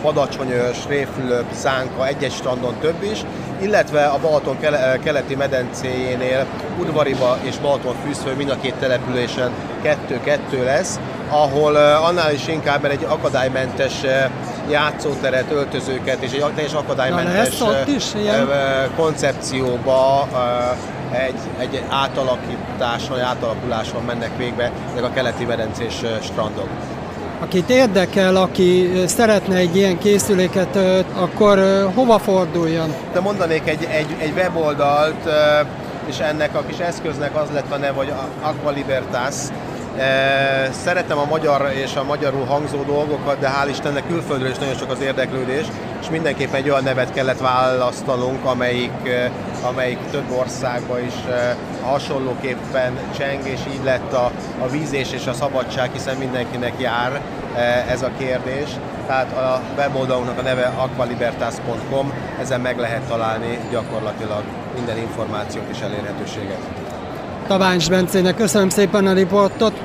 Badacsonyos, 0.02 0.76
Réfülöp, 0.88 1.45
Zánka, 1.55 2.07
egy-egy 2.07 2.33
strandon 2.33 2.75
több 2.81 3.02
is, 3.02 3.25
illetve 3.61 4.05
a 4.05 4.19
Balaton 4.19 4.57
keleti 5.05 5.35
medencéjénél 5.35 6.47
Udvariba 6.79 7.38
és 7.43 7.57
Balaton 7.57 7.95
fűzfő 8.05 8.35
mind 8.37 8.50
a 8.50 8.57
két 8.61 8.75
településen 8.75 9.50
kettő-kettő 9.83 10.64
lesz, 10.64 11.00
ahol 11.29 11.76
annál 11.76 12.33
is 12.33 12.49
inkább 12.49 12.85
egy 12.85 13.07
akadálymentes 13.09 13.93
játszóteret, 14.71 15.50
öltözőket 15.50 16.23
és 16.23 16.33
egy 16.33 16.45
teljes 16.55 16.73
akadálymentes 16.73 17.62
is, 17.87 18.12
koncepcióba 18.97 20.29
egy, 21.12 21.40
egy 21.59 21.83
átalakításon, 21.88 23.21
átalakuláson 23.21 24.02
mennek 24.02 24.37
végbe 24.37 24.71
ezek 24.92 25.04
a 25.04 25.11
keleti 25.11 25.45
medencés 25.45 26.02
strandok. 26.23 26.69
Akit 27.40 27.71
érdekel, 27.71 28.37
aki 28.37 28.90
szeretne 29.07 29.57
egy 29.57 29.76
ilyen 29.76 29.99
készüléket, 29.99 30.78
akkor 31.14 31.59
hova 31.95 32.19
forduljon? 32.19 32.95
De 33.12 33.21
mondanék 33.21 33.69
egy, 33.69 33.85
egy, 33.90 34.16
egy 34.19 34.33
weboldalt, 34.37 35.28
és 36.07 36.19
ennek 36.19 36.54
a 36.57 36.64
kis 36.66 36.78
eszköznek 36.78 37.37
az 37.37 37.49
lett 37.52 37.73
a 37.73 37.76
neve, 37.76 37.97
hogy 37.97 38.12
Aqua 38.40 38.71
Libertas, 38.71 39.35
Szeretem 40.85 41.19
a 41.19 41.25
magyar 41.25 41.73
és 41.75 41.97
a 41.97 42.04
magyarul 42.04 42.45
hangzó 42.45 42.83
dolgokat, 42.83 43.38
de 43.38 43.49
hál' 43.49 43.69
Istennek 43.69 44.07
külföldről 44.07 44.50
is 44.50 44.59
nagyon 44.59 44.75
sok 44.75 44.90
az 44.90 45.00
érdeklődés, 45.00 45.66
és 46.03 46.09
mindenképpen 46.11 46.55
egy 46.55 46.71
olyan 46.71 46.83
nevet 46.83 47.13
kellett 47.13 47.41
választanunk, 47.41 48.45
amelyik, 48.45 48.91
amelyik 49.63 49.99
több 50.11 50.31
országban 50.39 51.05
is 51.05 51.15
hasonlóképpen 51.83 52.99
cseng, 53.17 53.47
és 53.47 53.61
így 53.73 53.85
lett 53.85 54.13
a, 54.13 54.31
a 54.61 54.69
vízés 54.69 55.13
és 55.13 55.27
a 55.27 55.33
szabadság, 55.33 55.91
hiszen 55.93 56.17
mindenkinek 56.17 56.73
jár 56.79 57.21
ez 57.89 58.03
a 58.03 58.11
kérdés. 58.19 58.69
Tehát 59.07 59.33
a 59.33 59.61
weboldalunknak 59.77 60.39
a 60.39 60.43
neve 60.43 60.73
aqualibertas.com, 60.77 62.13
ezen 62.41 62.61
meg 62.61 62.79
lehet 62.79 63.03
találni 63.03 63.59
gyakorlatilag 63.71 64.43
minden 64.75 64.99
információt 64.99 65.69
és 65.71 65.81
elérhetőséget. 65.81 66.61
Taváncs 67.47 67.91
Bencének 67.91 68.35
köszönöm 68.35 68.69
szépen 68.69 69.07
a 69.07 69.13
riportot. 69.13 69.81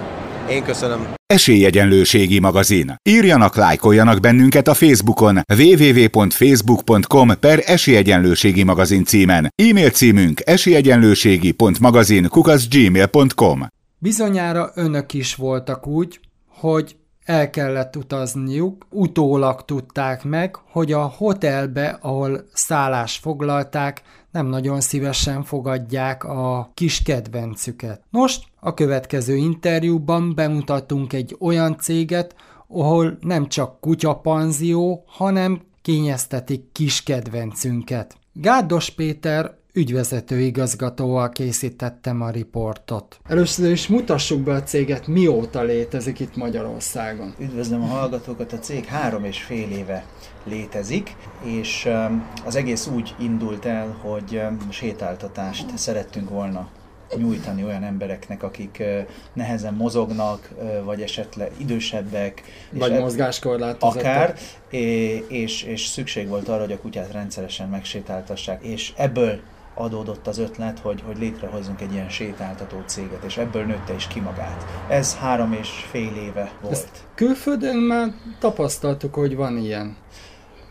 Én 0.49 0.63
köszönöm. 0.63 1.13
Esélyegyenlőségi 1.25 2.39
magazin. 2.39 2.95
Írjanak, 3.03 3.55
lájkoljanak 3.55 4.19
bennünket 4.19 4.67
a 4.67 4.73
Facebookon 4.73 5.39
www.facebook.com 5.57 7.39
per 7.39 7.61
esélyegyenlőségi 7.65 8.63
magazin 8.63 9.03
címen. 9.03 9.53
E-mail 9.55 9.89
címünk 9.89 10.41
esélyegyenlőségi.magazin 10.45 12.27
kukaszgmail.com 12.29 13.67
Bizonyára 13.97 14.71
önök 14.75 15.13
is 15.13 15.35
voltak 15.35 15.87
úgy, 15.87 16.19
hogy 16.47 16.95
el 17.25 17.49
kellett 17.49 17.95
utazniuk, 17.95 18.85
utólag 18.89 19.65
tudták 19.65 20.23
meg, 20.23 20.55
hogy 20.71 20.91
a 20.91 21.13
hotelbe, 21.17 21.97
ahol 22.01 22.47
szállás 22.53 23.17
foglalták, 23.17 24.01
nem 24.37 24.47
nagyon 24.47 24.81
szívesen 24.81 25.43
fogadják 25.43 26.23
a 26.23 26.71
kis 26.73 27.01
kedvencüket. 27.01 28.01
Most 28.09 28.43
a 28.59 28.73
következő 28.73 29.35
interjúban 29.35 30.35
bemutatunk 30.35 31.13
egy 31.13 31.35
olyan 31.39 31.77
céget, 31.77 32.35
ahol 32.67 33.17
nem 33.21 33.47
csak 33.47 33.79
kutyapanzió, 33.79 35.03
hanem 35.07 35.61
kényeztetik 35.81 36.71
kis 36.71 37.03
kedvencünket. 37.03 38.17
Gádos 38.33 38.89
Péter 38.89 39.56
ügyvezető 39.77 40.39
igazgatóval 40.39 41.29
készítettem 41.29 42.21
a 42.21 42.29
riportot. 42.29 43.19
Először 43.27 43.71
is 43.71 43.87
mutassuk 43.87 44.39
be 44.41 44.53
a 44.53 44.63
céget, 44.63 45.07
mióta 45.07 45.61
létezik 45.61 46.19
itt 46.19 46.35
Magyarországon. 46.35 47.33
Üdvözlöm 47.39 47.81
a 47.83 47.85
hallgatókat, 47.85 48.53
a 48.53 48.59
cég 48.59 48.85
három 48.85 49.23
és 49.23 49.41
fél 49.41 49.71
éve 49.71 50.05
létezik, 50.43 51.15
és 51.43 51.85
um, 51.85 52.27
az 52.45 52.55
egész 52.55 52.87
úgy 52.87 53.15
indult 53.19 53.65
el, 53.65 53.97
hogy 54.01 54.41
um, 54.49 54.71
sétáltatást 54.71 55.77
szerettünk 55.77 56.29
volna 56.29 56.69
nyújtani 57.15 57.63
olyan 57.63 57.83
embereknek, 57.83 58.43
akik 58.43 58.83
nehezen 59.33 59.73
mozognak, 59.73 60.49
vagy 60.83 61.01
esetleg 61.01 61.51
idősebbek. 61.57 62.43
Vagy 62.71 62.99
mozgáskorlátozottak. 62.99 64.01
Akár, 64.01 64.35
és, 65.27 65.63
és 65.63 65.85
szükség 65.85 66.27
volt 66.27 66.47
arra, 66.47 66.61
hogy 66.61 66.71
a 66.71 66.79
kutyát 66.79 67.11
rendszeresen 67.11 67.69
megsétáltassák, 67.69 68.63
és 68.63 68.93
ebből 68.95 69.39
adódott 69.77 70.27
az 70.27 70.37
ötlet, 70.37 70.79
hogy, 70.79 71.03
hogy 71.05 71.17
létrehozzunk 71.17 71.81
egy 71.81 71.93
ilyen 71.93 72.09
sétáltató 72.09 72.83
céget, 72.85 73.23
és 73.23 73.37
ebből 73.37 73.63
nőtte 73.63 73.93
is 73.93 74.07
ki 74.07 74.19
magát. 74.19 74.65
Ez 74.89 75.15
három 75.15 75.53
és 75.53 75.69
fél 75.69 76.15
éve 76.15 76.51
volt. 76.61 76.73
Ezt 76.73 76.89
külföldön 77.15 77.75
már 77.75 78.13
tapasztaltuk, 78.39 79.13
hogy 79.13 79.35
van 79.35 79.57
ilyen. 79.57 79.95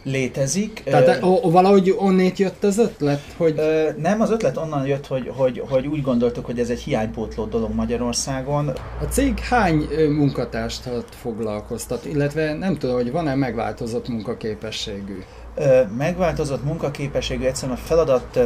Létezik. 0.06 0.82
Tehát 0.84 1.22
ö, 1.22 1.50
valahogy 1.50 1.94
onnét 1.98 2.38
jött 2.38 2.64
az 2.64 2.78
ötlet? 2.78 3.22
Hogy... 3.36 3.54
Ö, 3.58 3.90
nem, 3.96 4.20
az 4.20 4.30
ötlet 4.30 4.56
onnan 4.56 4.86
jött, 4.86 5.06
hogy, 5.06 5.32
hogy, 5.36 5.62
hogy 5.68 5.86
úgy 5.86 6.02
gondoltuk, 6.02 6.46
hogy 6.46 6.58
ez 6.58 6.68
egy 6.68 6.80
hiánypótló 6.80 7.44
dolog 7.44 7.74
Magyarországon. 7.74 8.68
A 9.00 9.04
cég 9.04 9.38
hány 9.38 9.88
munkatársat 10.08 11.14
foglalkoztat, 11.14 12.04
illetve 12.04 12.54
nem 12.54 12.76
tudom, 12.76 12.96
hogy 12.96 13.12
van-e 13.12 13.34
megváltozott 13.34 14.08
munkaképességű? 14.08 15.18
Ö, 15.54 15.80
megváltozott 15.96 16.64
munkaképességű, 16.64 17.44
egyszerűen 17.44 17.76
a 17.76 17.80
feladat 17.80 18.38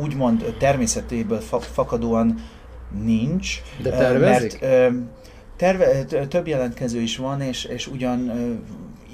úgymond 0.00 0.54
természetéből 0.58 1.40
fakadóan 1.60 2.44
nincs. 3.04 3.62
De 3.82 3.90
tervezik? 3.90 4.60
Mert, 4.60 4.94
terve, 5.56 6.04
több 6.28 6.46
jelentkező 6.46 7.00
is 7.00 7.16
van, 7.16 7.40
és, 7.40 7.64
és 7.64 7.86
ugyan 7.86 8.32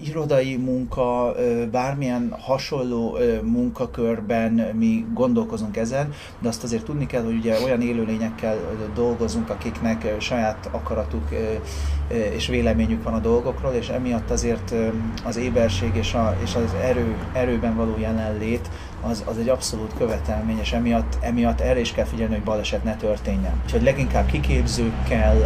irodai 0.04 0.56
munka, 0.56 1.35
bármilyen 1.70 2.35
hasonló 2.38 3.18
munkakörben 3.42 4.52
mi 4.52 5.06
gondolkozunk 5.14 5.76
ezen, 5.76 6.12
de 6.38 6.49
azt 6.49 6.62
azért 6.62 6.85
tudni 6.85 7.06
kell, 7.06 7.23
hogy 7.23 7.35
ugye 7.35 7.62
olyan 7.64 7.80
élőlényekkel 7.80 8.56
dolgozunk, 8.94 9.50
akiknek 9.50 10.14
saját 10.20 10.68
akaratuk 10.73 11.28
és 12.35 12.47
véleményük 12.47 13.02
van 13.02 13.14
a 13.14 13.18
dolgokról, 13.18 13.73
és 13.73 13.88
emiatt 13.88 14.30
azért 14.30 14.75
az 15.25 15.37
éberség 15.37 15.90
és, 15.94 16.14
a, 16.14 16.37
és 16.42 16.54
az 16.54 16.75
erő, 16.82 17.16
erőben 17.32 17.76
való 17.76 17.94
jelenlét 17.99 18.68
az, 19.02 19.25
az 19.26 19.38
egy 19.38 19.49
abszolút 19.49 19.95
követelmény, 19.99 20.59
és 20.59 20.73
emiatt, 20.73 21.17
emiatt 21.21 21.61
erre 21.61 21.81
is 21.81 21.93
kell 21.93 22.05
figyelni, 22.05 22.35
hogy 22.35 22.45
baleset 22.45 22.85
ne 22.85 22.97
történjen. 22.97 23.61
Úgyhogy 23.64 23.83
leginkább 23.83 24.26
kiképzőkkel, 24.26 25.37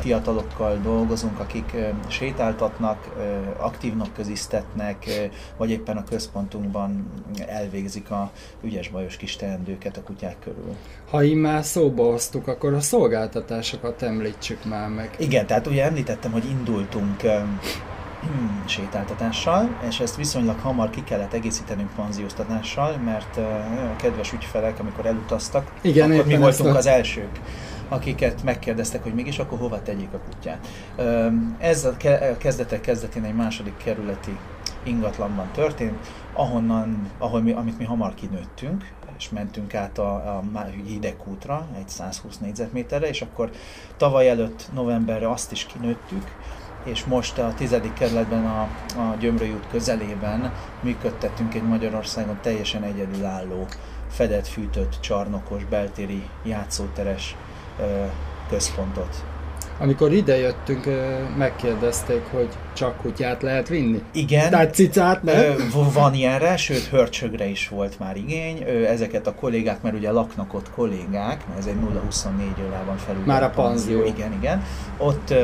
fiatalokkal 0.00 0.78
dolgozunk, 0.82 1.38
akik 1.38 1.76
sétáltatnak, 2.08 3.08
aktív 3.56 3.96
napköziztetnek, 3.96 5.30
vagy 5.56 5.70
éppen 5.70 5.96
a 5.96 6.04
központunkban 6.04 7.12
elvégzik 7.46 8.10
a 8.10 8.30
ügyes-bajos 8.62 9.16
kis 9.16 9.36
teendőket 9.36 9.96
a 9.96 10.02
kutyák 10.02 10.36
körül. 10.38 10.76
Ha 11.10 11.34
már 11.34 11.64
szóba 11.64 12.04
hoztuk, 12.04 12.48
akkor 12.48 12.74
a 12.74 12.80
szolgáltatásokat 12.80 14.02
említsük 14.02 14.64
már 14.64 14.88
meg. 14.88 15.10
Igen, 15.18 15.46
tehát 15.46 15.66
ugye 15.66 15.84
említettem, 15.84 16.32
hogy 16.32 16.44
indultunk 16.50 17.22
sétáltatással, 18.64 19.78
és 19.88 20.00
ezt 20.00 20.16
viszonylag 20.16 20.58
hamar 20.58 20.90
ki 20.90 21.04
kellett 21.04 21.32
egészítenünk 21.32 21.90
panzióztatással, 21.96 22.96
mert 22.96 23.36
a 23.92 23.96
kedves 23.96 24.32
ügyfelek, 24.32 24.80
amikor 24.80 25.06
elutaztak, 25.06 25.70
Igen, 25.80 26.10
akkor 26.10 26.26
mi 26.26 26.36
voltunk 26.36 26.74
az 26.74 26.86
elsők 26.86 27.40
akiket 27.88 28.42
megkérdeztek, 28.42 29.02
hogy 29.02 29.14
mégis 29.14 29.38
akkor 29.38 29.58
hova 29.58 29.82
tegyék 29.82 30.12
a 30.12 30.18
kutyát. 30.18 30.68
Ez 31.58 31.84
a 31.84 31.96
kezdetek 32.38 32.80
kezdetén 32.80 33.24
egy 33.24 33.34
második 33.34 33.76
kerületi 33.76 34.38
ingatlanban 34.82 35.48
történt, 35.52 36.06
ahonnan, 36.32 37.10
ahol 37.18 37.42
mi, 37.42 37.52
amit 37.52 37.78
mi 37.78 37.84
hamar 37.84 38.14
kinőttünk, 38.14 38.92
és 39.18 39.30
mentünk 39.30 39.74
át 39.74 39.98
a, 39.98 40.14
a 40.14 40.64
hidegkútra, 40.86 41.66
egy 41.78 41.88
120 41.88 42.38
négyzetméterre, 42.38 43.08
és 43.08 43.22
akkor 43.22 43.50
tavaly 43.96 44.28
előtt 44.28 44.68
novemberre 44.72 45.30
azt 45.30 45.52
is 45.52 45.66
kinőttük, 45.66 46.30
és 46.84 47.04
most 47.04 47.38
a 47.38 47.54
tizedik 47.56 47.92
kerületben 47.92 48.44
a, 48.46 48.60
a 49.00 49.16
Gyömrői 49.18 49.50
út 49.50 49.66
közelében 49.70 50.52
működtetünk 50.80 51.54
egy 51.54 51.62
Magyarországon 51.62 52.38
teljesen 52.42 52.82
egyedülálló, 52.82 53.66
fedett, 54.10 54.46
fűtött, 54.46 54.96
csarnokos, 55.00 55.64
beltéri 55.64 56.28
játszóteres 56.44 57.36
ö, 57.80 58.04
központot. 58.48 59.24
Amikor 59.78 60.12
ide 60.12 60.38
jöttünk, 60.38 60.84
megkérdezték, 61.36 62.22
hogy 62.30 62.48
csak 62.72 62.96
kutyát 62.96 63.42
lehet 63.42 63.68
vinni? 63.68 64.02
Igen. 64.12 64.50
Tehát 64.50 64.74
cicát 64.74 65.22
nem? 65.22 65.70
Van 65.92 66.14
ilyenre, 66.14 66.56
sőt 66.56 66.84
hörcsögre 66.84 67.46
is 67.46 67.68
volt 67.68 67.98
már 67.98 68.16
igény. 68.16 68.62
Ezeket 68.88 69.26
a 69.26 69.34
kollégák, 69.34 69.82
mert 69.82 69.96
ugye 69.96 70.10
laknak 70.10 70.54
ott 70.54 70.70
kollégák, 70.70 71.46
mert 71.46 71.58
ez 71.58 71.66
egy 71.66 71.76
0-24 72.10 72.66
órában 72.66 72.96
felül. 72.96 73.22
Már 73.24 73.42
a 73.42 73.50
panzió. 73.50 73.98
panzió. 73.98 74.14
Igen, 74.14 74.32
igen. 74.32 74.62
Ott, 74.98 75.34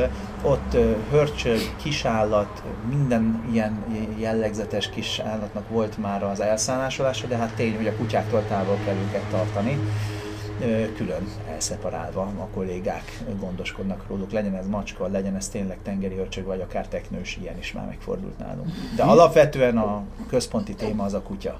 ott 0.43 0.77
hörcsög, 1.11 1.59
kisállat, 1.83 2.63
minden 2.89 3.43
ilyen 3.51 3.83
jellegzetes 4.17 4.89
kisállatnak 4.89 5.69
volt 5.69 5.97
már 5.97 6.23
az 6.23 6.39
elszállásolása, 6.39 7.27
de 7.27 7.35
hát 7.35 7.53
tény, 7.55 7.75
hogy 7.75 7.87
a 7.87 7.95
kutyáktól 7.95 8.43
távol 8.47 8.77
kell 8.85 8.95
őket 8.95 9.23
tartani 9.31 9.77
külön 10.95 11.27
elszeparálva 11.49 12.21
a 12.21 12.47
kollégák 12.53 13.23
gondoskodnak 13.39 14.05
róluk. 14.07 14.31
Legyen 14.31 14.55
ez 14.55 14.67
macska, 14.67 15.07
legyen 15.07 15.35
ez 15.35 15.49
tényleg 15.49 15.77
tengeri 15.83 16.17
örcsög, 16.17 16.45
vagy 16.45 16.61
akár 16.61 16.87
teknős, 16.87 17.37
ilyen 17.41 17.57
is 17.57 17.73
már 17.73 17.85
megfordult 17.85 18.37
nálunk. 18.37 18.71
De 18.95 19.03
alapvetően 19.03 19.77
a 19.77 20.03
központi 20.27 20.73
téma 20.73 21.03
az 21.03 21.13
a 21.13 21.21
kutya. 21.21 21.59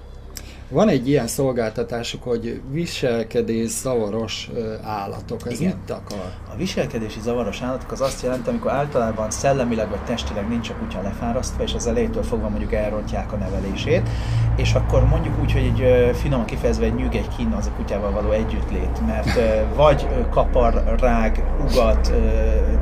Van 0.71 0.89
egy 0.89 1.07
ilyen 1.07 1.27
szolgáltatásuk, 1.27 2.23
hogy 2.23 2.61
viselkedés 2.71 3.69
zavaros 3.69 4.49
állatok. 4.83 5.51
Ez 5.51 5.59
Igen. 5.59 5.75
mit 5.75 5.89
akar? 5.89 6.31
A 6.53 6.55
viselkedési 6.57 7.19
zavaros 7.19 7.61
állatok 7.61 7.91
az 7.91 8.01
azt 8.01 8.23
jelenti, 8.23 8.49
amikor 8.49 8.71
általában 8.71 9.31
szellemileg 9.31 9.89
vagy 9.89 10.03
testileg 10.03 10.49
nincs 10.49 10.69
a 10.69 10.73
kutya 10.73 11.01
lefárasztva, 11.01 11.63
és 11.63 11.73
az 11.73 11.87
elejétől 11.87 12.23
fogva 12.23 12.49
mondjuk 12.49 12.73
elrontják 12.73 13.31
a 13.31 13.35
nevelését, 13.35 14.09
és 14.55 14.73
akkor 14.73 15.05
mondjuk 15.05 15.39
úgy, 15.41 15.51
hogy 15.51 15.73
egy 15.75 16.15
finoman 16.15 16.45
kifejezve 16.45 16.85
egy 16.85 16.95
nyűg, 16.95 17.15
egy 17.15 17.27
kín 17.37 17.51
az 17.57 17.67
a 17.67 17.71
kutyával 17.71 18.11
való 18.11 18.31
együttlét, 18.31 19.05
mert 19.07 19.39
vagy 19.75 20.07
kapar, 20.29 20.95
rág, 20.99 21.43
ugat, 21.69 22.11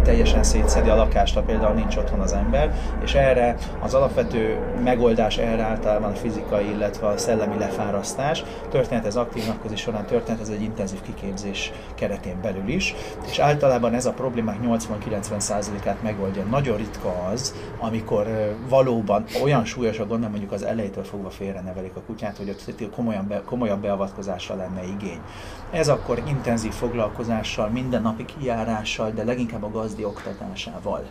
teljesen 0.04 0.44
szétszedi 0.44 0.90
a 0.90 0.96
lakást, 0.96 1.36
ha 1.36 1.42
például 1.42 1.74
nincs 1.74 1.96
otthon 1.96 2.20
az 2.20 2.34
ember, 2.34 2.74
és 3.04 3.14
erre 3.14 3.56
az 3.80 3.94
alapvető 3.94 4.58
megoldás 4.84 5.38
erre 5.38 5.64
általában 5.64 6.12
a 6.12 6.16
fizikai, 6.16 6.70
illetve 6.70 7.08
a 7.08 7.18
szellemi 7.18 7.58
lefárasztás. 7.58 7.78
Történet 8.70 9.06
ez 9.06 9.16
aktív 9.16 9.48
napközi 9.48 9.76
során 9.76 10.06
történt, 10.06 10.42
ez 10.42 10.50
egy 10.50 10.62
intenzív 10.62 11.02
kiképzés 11.02 11.72
keretén 11.96 12.42
belül 12.42 12.68
is, 12.68 12.96
és 13.30 13.40
általában 13.40 13.94
ez 13.94 14.06
a 14.06 14.12
problémák 14.12 14.58
80-90%-át 14.64 16.04
megoldja. 16.04 16.44
Nagyon 16.44 16.78
ritka 16.78 17.28
az, 17.32 17.56
amikor 17.80 18.56
valóban 18.70 19.26
olyan 19.44 19.66
súlyos 19.66 20.00
a 20.00 20.06
gond, 20.06 20.22
nem 20.22 20.30
mondjuk 20.30 20.52
az 20.52 20.64
elejétől 20.64 21.04
fogva 21.04 21.30
félre 21.30 21.62
nevelik 21.62 21.96
a 21.96 22.02
kutyát, 22.02 22.38
hogy 22.38 22.50
ott 22.50 22.90
komolyan 22.92 23.28
be, 23.28 23.42
komolyabb 23.46 23.82
beavatkozásra 23.82 24.56
lenne 24.56 24.84
igény. 24.84 25.20
Ez 25.72 25.88
akkor 25.88 26.22
intenzív 26.28 26.72
foglalkozással, 26.72 27.70
mindennapi 27.70 28.26
kijárással, 28.26 29.12
de 29.12 29.24
leginkább 29.24 29.64
a 29.64 29.70
gazdi 29.70 30.06
oktatásával 30.06 31.04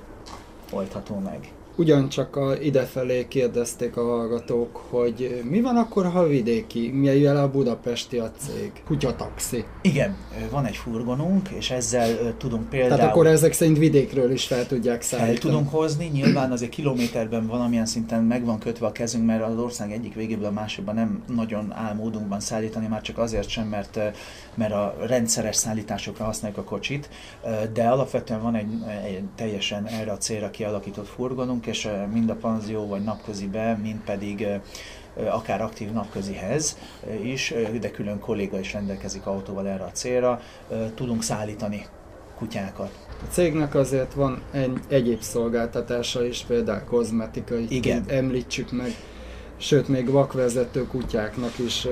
oldható 0.73 1.19
meg. 1.19 1.53
Ugyancsak 1.79 2.37
a 2.37 2.55
idefelé 2.61 3.27
kérdezték 3.29 3.97
a 3.97 4.03
hallgatók, 4.03 4.77
hogy 4.91 5.43
mi 5.51 5.61
van 5.61 5.77
akkor, 5.77 6.07
ha 6.07 6.27
vidéki, 6.27 6.91
mivel 6.91 7.37
a 7.37 7.51
budapesti 7.51 8.19
a 8.19 8.31
cég? 8.39 8.73
Kutyataxi. 8.87 9.65
Igen, 9.83 10.17
van 10.51 10.65
egy 10.65 10.77
furgonunk, 10.77 11.49
és 11.49 11.71
ezzel 11.71 12.37
tudunk 12.37 12.69
például... 12.69 12.97
Tehát 12.97 13.11
akkor 13.11 13.27
ezek 13.27 13.53
szerint 13.53 13.79
vidékről 13.79 14.31
is 14.31 14.47
fel 14.47 14.67
tudják 14.67 15.03
szállítani. 15.03 15.39
Fel 15.39 15.51
tudunk 15.51 15.71
hozni, 15.71 16.07
nyilván 16.07 16.53
azért 16.53 16.71
kilométerben 16.71 17.47
valamilyen 17.47 17.87
szinten 17.87 18.23
meg 18.23 18.45
van 18.45 18.59
kötve 18.59 18.87
a 18.87 18.93
kezünk, 18.93 19.27
mert 19.27 19.43
az 19.43 19.59
ország 19.59 19.93
egyik 19.93 20.15
végéből 20.15 20.47
a 20.47 20.51
másikban 20.51 20.95
nem 20.95 21.23
nagyon 21.35 21.73
áll 21.73 21.95
módunkban 21.95 22.41
szállítani, 22.41 22.87
már 22.87 23.03
csak 23.03 23.19
azért 23.19 23.49
sem, 23.49 23.67
mert, 23.67 24.01
mert 24.55 24.73
a 24.73 24.97
rendszeres 25.07 25.57
szállításokra 25.57 26.25
használjuk 26.25 26.59
a 26.59 26.65
kocsit, 26.65 27.09
de 27.73 27.89
alapvetően 27.89 28.43
van 28.43 28.55
egy, 28.55 28.73
egy 29.05 29.23
teljesen 29.35 29.87
erre 29.87 30.13
a 30.13 30.17
célra 30.17 30.51
kialakított 30.51 31.09
furgonunk, 31.09 31.67
és 31.69 31.89
mind 32.13 32.31
a 32.31 32.35
panzió 32.35 32.87
vagy 32.87 33.03
napközibe, 33.03 33.79
mind 33.83 33.99
pedig 34.05 34.47
akár 35.31 35.63
aktív 35.63 35.93
napközihez 35.93 36.79
is, 37.23 37.55
de 37.81 37.91
külön 37.91 38.19
kolléga 38.19 38.59
is 38.59 38.73
rendelkezik 38.73 39.27
autóval 39.27 39.69
erre 39.69 39.85
a 39.85 39.91
célra, 39.93 40.41
tudunk 40.95 41.23
szállítani 41.23 41.87
kutyákat. 42.37 42.91
A 43.23 43.31
cégnek 43.31 43.75
azért 43.75 44.15
van 44.15 44.43
egy, 44.51 44.79
egyéb 44.89 45.21
szolgáltatása 45.21 46.25
is, 46.25 46.45
például 46.47 46.85
kozmetikai, 46.85 47.67
Igen. 47.69 48.05
említsük 48.09 48.73
meg. 48.73 48.95
Sőt, 49.61 49.89
még 49.89 50.11
vakvezető 50.11 50.87
kutyáknak 50.87 51.59
is 51.59 51.87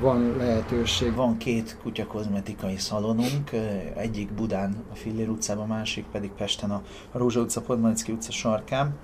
van 0.00 0.36
lehetőség. 0.36 1.14
Van 1.14 1.36
két 1.36 1.76
kutyakozmetikai 1.82 2.76
szalonunk, 2.76 3.50
egyik 3.96 4.32
Budán, 4.32 4.84
a 4.92 4.94
Fillér 4.94 5.28
utcában, 5.28 5.66
másik 5.66 6.04
pedig 6.12 6.30
Pesten 6.30 6.70
a 6.70 6.82
Rózsa 7.12 7.40
utca, 7.40 7.60
Podmanicki 7.60 8.12
utca 8.12 8.32
sarkán. 8.32 8.96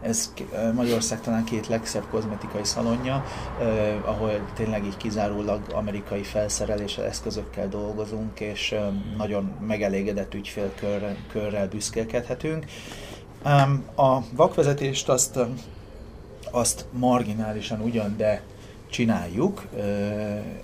Ez 0.00 0.32
Magyarország 0.74 1.20
talán 1.20 1.44
két 1.44 1.66
legszebb 1.66 2.04
kozmetikai 2.10 2.64
szalonja, 2.64 3.24
ahol 4.04 4.30
tényleg 4.54 4.84
így 4.84 4.96
kizárólag 4.96 5.60
amerikai 5.74 6.22
felszereléssel, 6.22 7.04
eszközökkel 7.04 7.68
dolgozunk, 7.68 8.40
és 8.40 8.74
nagyon 9.16 9.52
megelégedett 9.66 10.34
ügyfélkörrel 10.34 11.68
büszkélkedhetünk. 11.68 12.64
A 13.96 14.18
vakvezetést 14.34 15.08
azt 15.08 15.38
azt 16.52 16.84
marginálisan 16.92 17.80
ugyan, 17.80 18.16
de 18.16 18.42
csináljuk. 18.92 19.62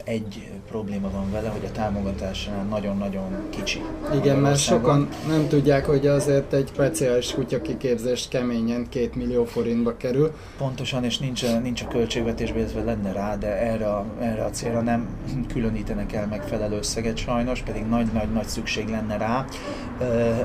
Egy 0.05 0.51
probléma 0.69 1.11
van 1.11 1.31
vele, 1.31 1.49
hogy 1.49 1.65
a 1.65 1.71
támogatásnál 1.71 2.65
nagyon-nagyon 2.65 3.37
kicsi. 3.51 3.83
Igen, 4.15 4.37
mert 4.39 4.59
sokan 4.59 5.09
nem 5.29 5.49
tudják, 5.49 5.87
hogy 5.87 6.07
azért 6.07 6.53
egy 6.53 6.69
speciális 6.73 7.35
kutya 7.35 7.63
kiképzés 7.63 8.29
keményen 8.31 8.87
két 8.89 9.15
millió 9.15 9.45
forintba 9.45 9.97
kerül. 9.97 10.33
Pontosan, 10.59 11.05
és 11.05 11.19
nincs, 11.19 11.45
nincs 11.63 11.83
a 11.83 11.89
költségvetésben, 11.89 12.59
illetve 12.59 12.83
lenne 12.83 13.13
rá, 13.13 13.37
de 13.37 13.47
erre, 13.47 13.89
a, 13.89 14.05
erre 14.21 14.45
a 14.45 14.51
célra 14.51 14.81
nem 14.81 15.09
különítenek 15.49 16.13
el 16.13 16.27
megfelelő 16.27 16.77
összeget 16.77 17.17
sajnos, 17.17 17.63
pedig 17.63 17.87
nagy-nagy-nagy 17.87 18.47
szükség 18.47 18.89
lenne 18.89 19.17
rá. 19.17 19.45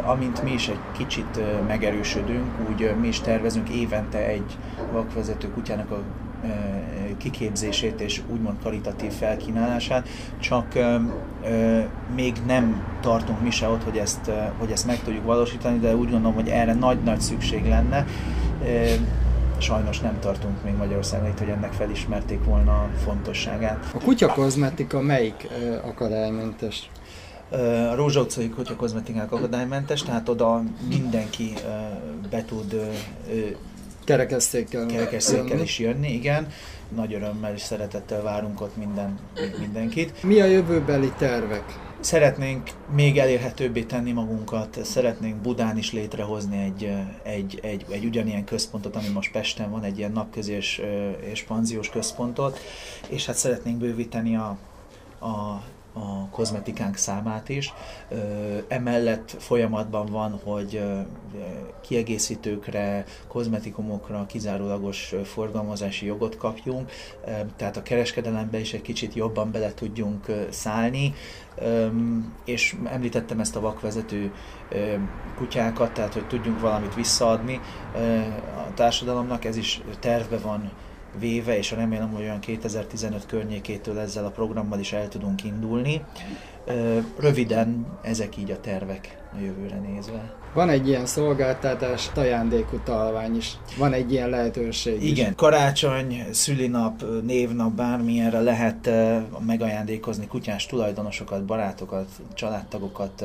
Amint 0.05 0.43
mi 0.43 0.51
is 0.51 0.67
egy 0.67 0.79
kicsit 0.97 1.39
megerősödünk, 1.67 2.51
úgy 2.69 2.95
mi 3.01 3.07
is 3.07 3.19
tervezünk 3.19 3.69
évente 3.69 4.27
egy 4.27 4.57
vakvezető 4.91 5.49
kutyának 5.49 5.91
a 5.91 6.01
kiképzését 7.17 8.01
és 8.01 8.21
úgymond 8.33 8.57
karitatív 8.63 9.11
felkínálását, 9.11 10.07
csak 10.39 10.65
még 12.15 12.33
nem 12.45 12.83
tartunk 13.01 13.41
mi 13.41 13.51
se 13.51 13.67
ott, 13.67 13.83
hogy 13.83 13.97
ezt, 13.97 14.31
hogy 14.57 14.71
ezt 14.71 14.85
meg 14.85 15.03
tudjuk 15.03 15.25
valósítani, 15.25 15.79
de 15.79 15.95
úgy 15.95 16.09
gondolom, 16.09 16.33
hogy 16.33 16.47
erre 16.47 16.73
nagy-nagy 16.73 17.21
szükség 17.21 17.65
lenne. 17.65 18.05
Sajnos 19.57 19.99
nem 19.99 20.19
tartunk 20.19 20.63
még 20.63 20.75
Magyarországon 20.75 21.27
itt, 21.27 21.39
hogy 21.39 21.49
ennek 21.49 21.73
felismerték 21.73 22.43
volna 22.43 22.71
a 22.71 22.89
fontosságát. 23.03 23.85
A 23.93 23.97
kutyakozmetika 23.97 25.01
melyik 25.01 25.47
akadálymentes? 25.83 26.89
A 27.91 27.95
Rózsa 27.95 28.21
utcai 28.21 28.49
kutyakozmetikák 28.49 29.31
akadálymentes, 29.31 30.03
tehát 30.03 30.29
oda 30.29 30.63
mindenki 30.89 31.53
be 32.29 32.45
tud 32.45 32.91
kerekesszékkel, 34.03 34.85
kerekesszékkel 34.85 35.59
is 35.59 35.79
jönni, 35.79 36.13
igen. 36.13 36.47
Nagy 36.95 37.13
örömmel 37.13 37.53
és 37.53 37.61
szeretettel 37.61 38.21
várunk 38.21 38.61
ott 38.61 38.77
minden, 38.77 39.19
mindenkit. 39.59 40.23
Mi 40.23 40.41
a 40.41 40.45
jövőbeli 40.45 41.11
tervek? 41.17 41.63
Szeretnénk 41.99 42.69
még 42.95 43.17
elérhetőbbé 43.17 43.81
tenni 43.81 44.11
magunkat, 44.11 44.79
szeretnénk 44.83 45.35
Budán 45.35 45.77
is 45.77 45.91
létrehozni 45.91 46.63
egy, 46.63 46.91
egy, 47.23 47.59
egy, 47.61 47.85
egy 47.89 48.05
ugyanilyen 48.05 48.43
központot, 48.43 48.95
ami 48.95 49.07
most 49.07 49.31
Pesten 49.31 49.71
van, 49.71 49.83
egy 49.83 49.97
ilyen 49.97 50.11
napközi 50.11 50.51
és, 50.51 50.81
és 51.19 51.43
panziós 51.43 51.89
központot, 51.89 52.59
és 53.09 53.25
hát 53.25 53.35
szeretnénk 53.35 53.77
bővíteni 53.77 54.35
a, 54.35 54.57
a 55.19 55.63
a 55.93 56.29
kozmetikánk 56.29 56.95
számát 56.95 57.49
is. 57.49 57.73
Emellett 58.67 59.35
folyamatban 59.39 60.05
van, 60.05 60.39
hogy 60.43 60.83
kiegészítőkre, 61.81 63.05
kozmetikumokra 63.27 64.25
kizárólagos 64.25 65.15
forgalmazási 65.23 66.05
jogot 66.05 66.37
kapjunk, 66.37 66.91
tehát 67.55 67.77
a 67.77 67.81
kereskedelembe 67.81 68.59
is 68.59 68.73
egy 68.73 68.81
kicsit 68.81 69.13
jobban 69.13 69.51
bele 69.51 69.73
tudjunk 69.73 70.25
szállni, 70.49 71.13
és 72.45 72.75
említettem 72.85 73.39
ezt 73.39 73.55
a 73.55 73.59
vakvezető 73.59 74.33
kutyákat, 75.35 75.93
tehát 75.93 76.13
hogy 76.13 76.27
tudjunk 76.27 76.59
valamit 76.59 76.95
visszaadni 76.95 77.59
a 78.67 78.73
társadalomnak, 78.73 79.45
ez 79.45 79.57
is 79.57 79.81
tervbe 79.99 80.37
van 80.37 80.71
véve, 81.19 81.57
és 81.57 81.71
remélem, 81.71 82.09
hogy 82.09 82.21
olyan 82.21 82.39
2015 82.39 83.25
környékétől 83.25 83.99
ezzel 83.99 84.25
a 84.25 84.29
programmal 84.29 84.79
is 84.79 84.93
el 84.93 85.07
tudunk 85.07 85.43
indulni. 85.43 86.01
Röviden 87.19 87.85
ezek 88.01 88.37
így 88.37 88.51
a 88.51 88.59
tervek 88.59 89.17
a 89.33 89.39
jövőre 89.39 89.79
nézve. 89.79 90.33
Van 90.53 90.69
egy 90.69 90.87
ilyen 90.87 91.05
szolgáltatás, 91.05 92.09
ajándékutalvány 92.15 93.35
is. 93.35 93.57
Van 93.77 93.93
egy 93.93 94.11
ilyen 94.11 94.29
lehetőség 94.29 95.03
Igen, 95.03 95.29
is. 95.29 95.35
karácsony, 95.35 96.23
szülinap, 96.31 97.03
névnap, 97.23 97.71
bármilyenre 97.71 98.41
lehet 98.41 98.89
megajándékozni 99.45 100.27
kutyás 100.27 100.65
tulajdonosokat, 100.65 101.45
barátokat, 101.45 102.07
családtagokat 102.33 103.23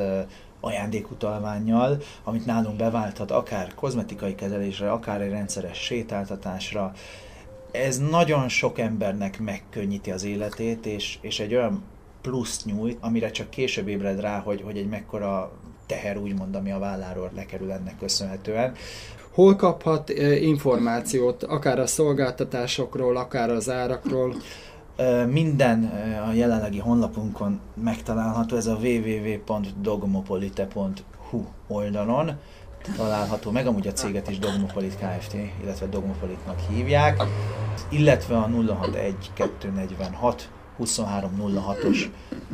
ajándékutalványjal, 0.59 1.97
amit 2.23 2.45
nálunk 2.45 2.77
beválthat 2.77 3.31
akár 3.31 3.73
kozmetikai 3.75 4.35
kezelésre, 4.35 4.91
akár 4.91 5.21
egy 5.21 5.29
rendszeres 5.29 5.77
sétáltatásra, 5.77 6.93
ez 7.71 7.99
nagyon 8.09 8.49
sok 8.49 8.79
embernek 8.79 9.39
megkönnyíti 9.39 10.11
az 10.11 10.23
életét, 10.23 10.85
és, 10.85 11.17
és 11.21 11.39
egy 11.39 11.55
olyan 11.55 11.83
plusz 12.21 12.65
nyújt, 12.65 12.97
amire 13.01 13.31
csak 13.31 13.49
később 13.49 13.87
ébred 13.87 14.19
rá, 14.19 14.39
hogy, 14.39 14.61
hogy 14.61 14.77
egy 14.77 14.89
mekkora 14.89 15.51
teher 15.85 16.17
úgymond, 16.17 16.55
ami 16.55 16.71
a 16.71 16.79
válláról 16.79 17.31
lekerül 17.35 17.71
ennek 17.71 17.97
köszönhetően. 17.97 18.73
Hol 19.31 19.55
kaphat 19.55 20.09
információt, 20.39 21.43
akár 21.43 21.79
a 21.79 21.87
szolgáltatásokról, 21.87 23.17
akár 23.17 23.49
az 23.49 23.69
árakról? 23.69 24.35
Minden 25.27 25.83
a 26.29 26.33
jelenlegi 26.33 26.79
honlapunkon 26.79 27.59
megtalálható, 27.83 28.55
ez 28.55 28.67
a 28.67 28.77
www.dogmopolite.hu 28.81 31.45
oldalon 31.67 32.39
található 32.95 33.51
meg, 33.51 33.67
amúgy 33.67 33.87
a 33.87 33.91
céget 33.91 34.29
is 34.29 34.39
Dogmopolit 34.39 34.95
Kft., 34.95 35.33
illetve 35.61 35.87
Dogmopolitnak 35.87 36.59
hívják, 36.59 37.23
illetve 37.89 38.37
a 38.37 38.47
061 38.47 39.15
246 39.33 40.49
2306-os 40.79 42.09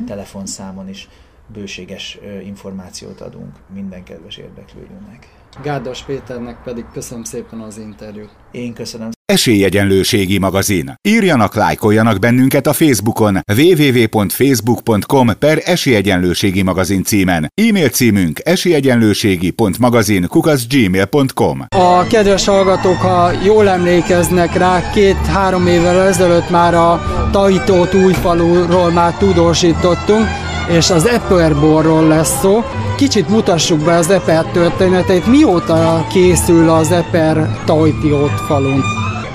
telefonszámon 0.05 0.89
is 0.89 1.09
bőséges 1.47 2.19
információt 2.43 3.21
adunk 3.21 3.55
minden 3.73 4.03
kedves 4.03 4.37
érdeklődőnek. 4.37 5.34
Gárdás 5.63 6.03
Péternek 6.03 6.57
pedig 6.63 6.85
köszönöm 6.93 7.23
szépen 7.23 7.59
az 7.59 7.77
interjút. 7.77 8.29
Én 8.51 8.73
köszönöm. 8.73 9.09
Esélyegyenlőségi 9.25 10.37
magazin. 10.37 10.93
Írjanak, 11.01 11.55
lájkoljanak 11.55 12.19
bennünket 12.19 12.67
a 12.67 12.73
Facebookon 12.73 13.39
www.facebook.com 13.57 15.29
per 15.39 15.61
esélyegyenlőségi 15.63 16.61
magazin 16.61 17.03
címen. 17.03 17.51
E-mail 17.61 17.89
címünk 17.89 18.39
esélyegyenlőségi.magazin 18.43 20.27
kukaszgmail.com 20.27 21.65
A 21.69 22.07
kedves 22.07 22.45
hallgatók, 22.45 22.97
ha 22.97 23.31
jól 23.45 23.69
emlékeznek 23.69 24.53
rá, 24.53 24.89
két-három 24.93 25.67
évvel 25.67 26.07
ezelőtt 26.07 26.49
már 26.49 26.73
a 26.73 27.01
Taitót 27.31 27.93
újfaluról 27.93 28.91
már 28.91 29.13
tudósítottunk, 29.13 30.27
és 30.67 30.89
az 30.89 31.07
Eperborról 31.07 32.07
lesz 32.07 32.39
szó. 32.41 32.63
Kicsit 32.95 33.29
mutassuk 33.29 33.79
be 33.79 33.95
az 33.95 34.09
Eper 34.09 34.45
történetét. 34.45 35.25
Mióta 35.25 36.05
készül 36.09 36.69
az 36.69 36.91
Eper 36.91 37.61
Tajtiót 37.65 38.41
falun? 38.47 38.83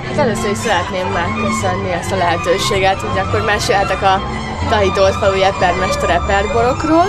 Hát 0.07 0.17
először 0.17 0.51
is 0.51 0.57
szeretném 0.57 1.07
megköszönni 1.13 1.91
ezt 1.91 2.11
a 2.11 2.17
lehetőséget, 2.17 2.99
hogy 3.01 3.19
akkor 3.19 3.41
mesélhetek 3.45 4.01
a 4.01 4.21
Tahitót 4.69 5.15
falu 5.15 5.41
Epermester 5.41 6.09
Eperborokról 6.09 7.07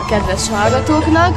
a 0.00 0.04
kedves 0.08 0.48
hallgatóknak. 0.48 1.36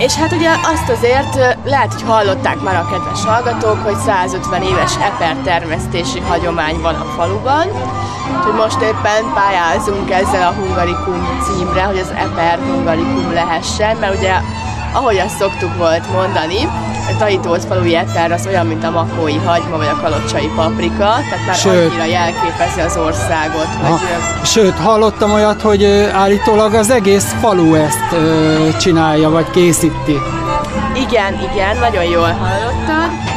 És 0.00 0.14
hát 0.14 0.32
ugye 0.32 0.50
azt 0.50 0.88
azért 0.88 1.34
lehet, 1.64 1.92
hogy 1.92 2.02
hallották 2.02 2.60
már 2.60 2.74
a 2.74 2.88
kedves 2.90 3.24
hallgatók, 3.24 3.78
hogy 3.84 3.96
150 3.96 4.62
éves 4.62 4.96
eper 4.96 5.36
termesztési 5.44 6.20
hagyomány 6.20 6.80
van 6.80 6.94
a 6.94 7.04
faluban. 7.04 7.66
Úgyhogy 8.36 8.54
most 8.54 8.80
éppen 8.80 9.32
pályázunk 9.34 10.10
ezzel 10.10 10.48
a 10.48 10.54
Hungarikum 10.54 11.40
címre, 11.42 11.82
hogy 11.82 11.98
az 11.98 12.10
eper 12.10 12.58
Hungarikum 12.58 13.32
lehessen, 13.32 13.96
mert 13.96 14.16
ugye 14.18 14.34
ahogy 14.92 15.18
azt 15.18 15.36
szoktuk 15.38 15.76
volt 15.76 16.12
mondani, 16.12 16.68
a 17.20 17.58
faluji 17.68 17.96
eper 17.96 18.32
az 18.32 18.46
olyan, 18.46 18.66
mint 18.66 18.84
a 18.84 18.90
makói 18.90 19.36
hagyma 19.36 19.76
vagy 19.76 19.86
a 19.86 20.00
kalocsai 20.00 20.50
paprika, 20.56 20.96
tehát 20.96 21.46
már 21.46 21.54
Sőt. 21.54 21.90
annyira 21.90 22.04
jelképezi 22.04 22.80
az 22.80 22.96
országot. 22.96 23.66
Hogy... 23.82 24.00
Sőt, 24.44 24.78
hallottam 24.78 25.32
olyat, 25.32 25.60
hogy 25.60 25.84
állítólag 26.12 26.74
az 26.74 26.90
egész 26.90 27.34
falu 27.40 27.74
ezt 27.74 28.16
csinálja, 28.80 29.30
vagy 29.30 29.50
készíti. 29.50 30.18
Igen, 30.94 31.38
igen, 31.52 31.76
nagyon 31.76 32.04
jól 32.04 32.30
hallottad 32.30 33.29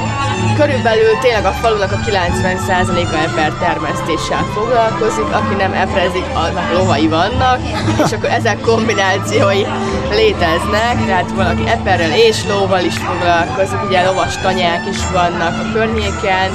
körülbelül 0.57 1.17
tényleg 1.21 1.45
a 1.45 1.51
falunak 1.51 1.91
a 1.91 1.99
90%-a 2.09 3.17
eper 3.27 3.51
termesztéssel 3.65 4.43
foglalkozik, 4.53 5.29
aki 5.39 5.53
nem 5.57 5.73
eprezik, 5.73 6.25
annak 6.33 6.71
lovai 6.73 7.07
vannak, 7.07 7.59
és 8.05 8.11
akkor 8.11 8.29
ezek 8.29 8.59
kombinációi 8.59 9.63
léteznek, 10.09 11.05
tehát 11.05 11.31
valaki 11.35 11.67
eperrel 11.67 12.13
és 12.27 12.37
lóval 12.47 12.83
is 12.83 12.97
foglalkozik, 12.97 13.83
ugye 13.87 14.05
lovas 14.05 14.37
tanyák 14.37 14.81
is 14.89 14.99
vannak 15.11 15.55
a 15.63 15.71
környéken, 15.73 16.49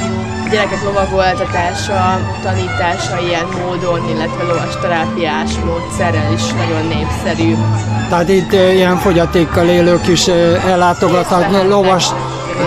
a 0.44 0.50
gyerekek 0.50 0.84
lovagoltatása, 0.84 2.20
tanítása 2.42 3.18
ilyen 3.26 3.46
módon, 3.60 4.08
illetve 4.08 4.42
lovas 4.42 4.76
terápiás 4.80 5.50
módszerrel 5.64 6.32
is 6.32 6.52
nagyon 6.52 6.86
népszerű. 6.86 7.56
Tehát 8.08 8.28
itt 8.28 8.52
ilyen 8.52 8.96
fogyatékkal 8.96 9.68
élők 9.68 10.06
is 10.06 10.26
ellátogathatnak 10.66 11.68
lovas 11.68 12.06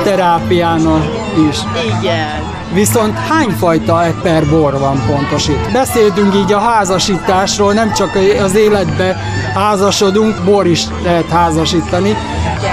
terápiának 0.03 1.03
is. 1.49 1.57
Igen. 1.99 2.51
Viszont 2.73 3.17
hányfajta 3.17 4.03
eper 4.03 4.45
bor 4.45 4.79
van 4.79 5.03
pontos 5.07 5.47
itt? 5.47 5.71
Beszéltünk 5.71 6.35
így 6.35 6.53
a 6.53 6.59
házasításról, 6.59 7.73
nem 7.73 7.93
csak 7.93 8.19
az 8.43 8.55
életbe 8.55 9.17
házasodunk, 9.53 10.43
bor 10.45 10.67
is 10.67 10.83
lehet 11.03 11.29
házasítani. 11.29 12.15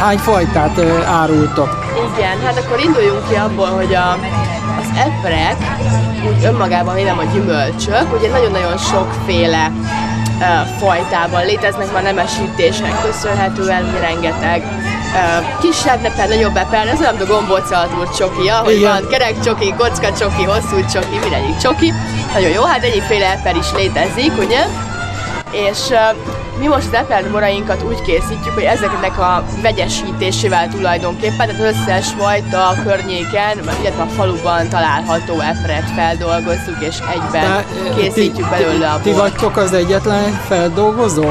Hány 0.01 0.19
fajtát 0.19 0.81
árultok? 1.07 1.87
Igen, 2.17 2.41
hát 2.45 2.59
akkor 2.59 2.81
induljunk 2.85 3.29
ki 3.29 3.35
abból, 3.35 3.67
hogy 3.67 3.95
a, 3.95 4.13
az 4.81 4.87
eprek, 4.97 5.57
úgy 6.29 6.45
önmagában 6.45 6.95
véve 6.95 7.11
a 7.11 7.25
gyümölcsök, 7.33 8.19
ugye 8.19 8.31
nagyon-nagyon 8.31 8.79
sokféle 8.79 9.73
uh, 10.39 10.45
fajtában 10.79 11.45
léteznek, 11.45 11.93
már 11.93 12.03
nemesítésnek 12.03 13.03
köszönhetően, 13.03 14.01
rengeteg 14.01 14.63
kisebb 15.61 16.05
eper, 16.05 16.29
nagyobb 16.29 16.57
eper, 16.57 16.87
ez 16.87 17.01
olyan, 17.01 17.15
mint 17.15 17.31
a 17.31 17.33
gombóca 17.33 17.89
csokia, 18.17 18.57
hogy 18.57 18.77
Igen. 18.77 18.91
van 18.91 19.09
kerek 19.09 19.41
csoki, 19.41 19.75
kocka 19.79 20.13
csoki, 20.13 20.43
hosszú 20.43 20.87
csoki, 20.93 21.19
mindegyik 21.21 21.57
csoki. 21.57 21.93
Nagyon 22.33 22.51
jó, 22.51 22.63
hát 22.63 22.83
egyikféle 22.83 23.31
eper 23.31 23.57
is 23.57 23.73
létezik, 23.73 24.33
ugye? 24.39 24.65
És 25.51 25.79
mi 26.59 26.67
most 26.67 26.87
az 26.87 26.93
eperborainkat 26.95 27.83
úgy 27.83 28.03
készítjük, 28.03 28.55
hogy 28.55 28.63
ezeknek 28.63 29.19
a 29.19 29.45
vegyesítésével 29.63 30.69
tulajdonképpen, 30.69 31.37
tehát 31.37 31.61
az 31.61 31.67
összes 31.67 32.07
fajta 32.19 32.69
a 32.69 32.75
környéken, 32.83 33.59
illetve 33.81 34.03
a 34.03 34.07
faluban 34.07 34.69
található 34.69 35.41
epret 35.41 35.91
feldolgozzuk, 35.95 36.77
és 36.81 36.97
egyben 37.15 37.65
készítjük 37.97 38.49
belőle 38.49 38.89
a 38.89 38.93
bort. 38.93 39.03
Ti 39.03 39.13
vagytok 39.13 39.57
az 39.57 39.73
egyetlen 39.73 40.41
feldolgozó? 40.49 41.31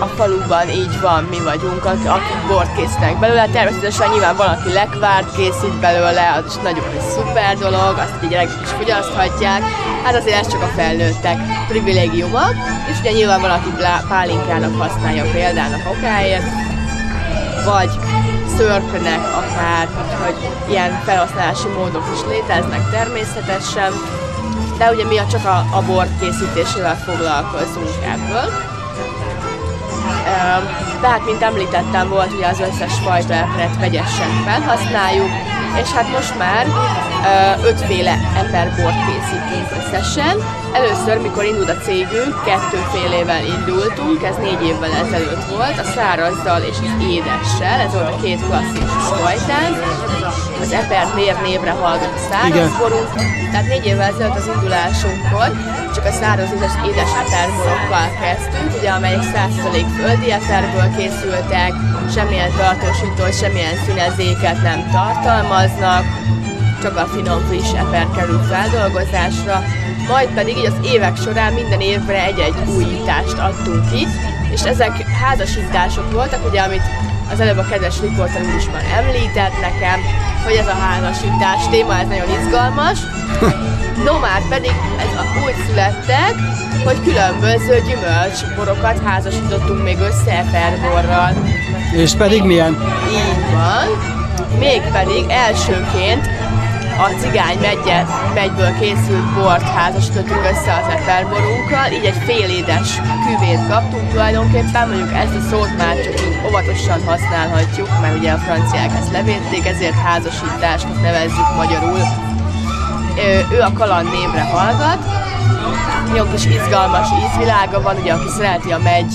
A 0.00 0.06
faluban 0.06 0.68
így 0.68 1.00
van, 1.00 1.24
mi 1.24 1.40
vagyunk, 1.40 1.84
akik 1.84 2.46
bort 2.48 2.76
készítenek 2.76 3.18
belőle. 3.18 3.48
Természetesen 3.48 4.10
nyilván 4.10 4.36
van, 4.36 4.48
aki 4.48 4.72
lekvárt 4.72 5.36
készít 5.36 5.80
belőle, 5.80 6.32
az 6.36 6.54
is 6.54 6.62
nagyon 6.62 6.84
egy 6.92 7.00
szuper 7.00 7.56
dolog, 7.58 7.98
azt 7.98 8.22
a 8.22 8.26
gyerekek 8.26 8.62
is 8.62 8.68
fogyaszthatják. 8.68 9.62
Hát 10.04 10.14
azért 10.14 10.40
ez 10.40 10.50
csak 10.50 10.62
a 10.62 10.72
felnőttek 10.76 11.38
privilégiuma, 11.68 12.46
és 12.90 12.98
ugye 13.00 13.12
nyilván 13.12 13.40
van, 13.40 13.50
aki 13.50 13.72
pálinkának 14.08 14.78
használja 14.78 15.30
példának 15.32 15.90
okáért, 15.96 16.50
vagy 17.64 17.90
szörpnek 18.56 19.20
akár, 19.36 19.88
hogy 20.24 20.50
ilyen 20.68 21.00
felhasználási 21.04 21.68
módok 21.68 22.04
is 22.14 22.20
léteznek 22.28 22.90
természetesen, 22.90 23.92
de 24.78 24.90
ugye 24.92 25.04
mi 25.04 25.16
csak 25.30 25.44
a, 25.44 25.76
a 25.76 25.82
bor 25.86 26.06
készítésével 26.20 26.96
foglalkozunk 26.96 27.88
ebből. 28.02 28.67
Tehát, 31.00 31.24
mint 31.24 31.42
említettem, 31.42 32.08
volt 32.08 32.32
ugye 32.32 32.46
az 32.46 32.60
összes 32.60 32.94
fajta 33.04 33.34
epret 33.34 33.78
vegyesen 33.78 34.30
felhasználjuk, 34.44 35.30
és 35.82 35.92
hát 35.92 36.12
most 36.12 36.38
már 36.38 36.66
ötféle 37.64 38.18
eperbort 38.36 39.04
készítünk 39.06 39.68
összesen. 39.78 40.36
Először, 40.72 41.22
mikor 41.22 41.44
indult 41.44 41.68
a 41.68 41.76
cégünk, 41.76 42.44
kettőfélével 42.44 43.44
indultunk, 43.44 44.22
ez 44.22 44.36
négy 44.36 44.62
évvel 44.62 44.92
ezelőtt 45.04 45.44
volt, 45.50 45.78
a 45.78 45.84
szárazzal 45.94 46.60
és 46.60 46.76
az 46.82 47.04
édessel, 47.10 47.80
ez 47.80 47.92
volt 47.92 48.14
a 48.14 48.20
két 48.22 48.40
klasszikus 48.46 49.04
fajtán. 49.20 49.72
Az 50.60 50.72
eper 50.72 51.06
név 51.14 51.34
névre 51.42 51.70
hallgat 51.70 52.14
a 52.14 52.26
szárazborunk, 52.30 53.12
tehát 53.50 53.66
négy 53.66 53.86
évvel 53.86 54.12
ezelőtt 54.12 54.36
az 54.36 54.50
indulásunkkor 54.54 55.48
csak 55.94 56.04
a 56.04 56.12
száraz 56.12 56.50
és 56.52 56.90
édes 56.90 57.12
eperborokkal 57.22 58.08
kezdtünk, 58.20 58.70
ugye, 58.78 58.90
amelyek 58.90 59.22
100% 59.22 59.86
földi 59.96 60.30
eperből 60.32 60.96
készültek, 60.96 61.72
semmilyen 62.14 62.52
tartósítót, 62.56 63.38
semmilyen 63.40 63.76
színezéket 63.86 64.62
nem 64.62 64.90
tartalmaznak, 64.90 66.04
csak 66.82 66.96
a 66.96 67.06
finom 67.06 67.40
friss 67.48 67.72
eper 67.72 68.06
kerül 68.16 68.42
feldolgozásra, 68.50 69.62
majd 70.08 70.28
pedig 70.28 70.56
így 70.56 70.66
az 70.66 70.86
évek 70.92 71.16
során 71.16 71.52
minden 71.52 71.80
évre 71.80 72.24
egy-egy 72.24 72.58
újítást 72.76 73.38
adtunk 73.38 73.90
ki, 73.90 74.06
és 74.52 74.62
ezek 74.62 75.08
házasítások 75.22 76.12
voltak, 76.12 76.46
ugye, 76.48 76.60
amit 76.60 76.82
az 77.32 77.40
előbb 77.40 77.58
a 77.58 77.66
kedves 77.70 78.00
riporter 78.00 78.42
úr 78.42 78.54
is 78.56 78.70
már 78.72 78.84
említett 78.98 79.60
nekem, 79.60 80.00
hogy 80.48 80.56
ez 80.56 80.66
a 80.66 80.80
házasítás 80.86 81.68
téma, 81.70 81.98
ez 81.98 82.08
nagyon 82.08 82.40
izgalmas. 82.40 82.98
No 84.04 84.18
már 84.18 84.42
pedig 84.48 84.72
ez 84.98 85.12
a, 85.20 85.24
úgy 85.44 85.54
születtek, 85.68 86.34
hogy 86.84 87.02
különböző 87.02 87.82
gyümölcsborokat 87.86 89.02
házasítottunk 89.04 89.82
még 89.82 89.98
össze 89.98 90.38
eperborral. 90.38 91.32
És 91.92 92.12
pedig 92.12 92.42
milyen? 92.42 92.72
Így 93.10 93.52
van. 93.52 93.86
Mégpedig 94.58 95.24
elsőként 95.28 96.26
a 97.06 97.08
cigány 97.20 97.58
megye, 97.60 98.04
megyből 98.34 98.78
készült 98.80 99.34
bort 99.34 99.68
házasítottuk 99.68 100.42
össze 100.52 100.72
az 100.82 100.92
eperborunkkal, 100.92 101.92
így 101.92 102.04
egy 102.04 102.22
félédes 102.26 103.00
küvét 103.26 103.68
kaptunk 103.68 104.10
tulajdonképpen, 104.10 104.88
mondjuk 104.88 105.12
ezt 105.12 105.34
a 105.34 105.48
szót 105.50 105.76
már 105.78 105.94
csak 106.04 106.27
óvatosan 106.46 107.04
használhatjuk, 107.04 107.88
mert 108.00 108.18
ugye 108.18 108.32
a 108.32 108.36
franciák 108.36 108.90
ezt 108.98 109.12
levédték, 109.12 109.66
ezért 109.66 109.94
házasításnak 109.94 111.02
nevezzük 111.02 111.54
magyarul. 111.56 112.00
Ő 113.52 113.60
a 113.60 113.72
kaland 113.72 114.08
névre 114.10 114.42
hallgat, 114.42 114.98
jó 116.16 116.24
kis 116.32 116.44
izgalmas 116.44 117.08
ízvilága 117.24 117.80
van, 117.80 117.96
ugye 117.96 118.12
aki 118.12 118.28
szereti 118.36 118.72
a 118.72 118.78
megy 118.78 119.12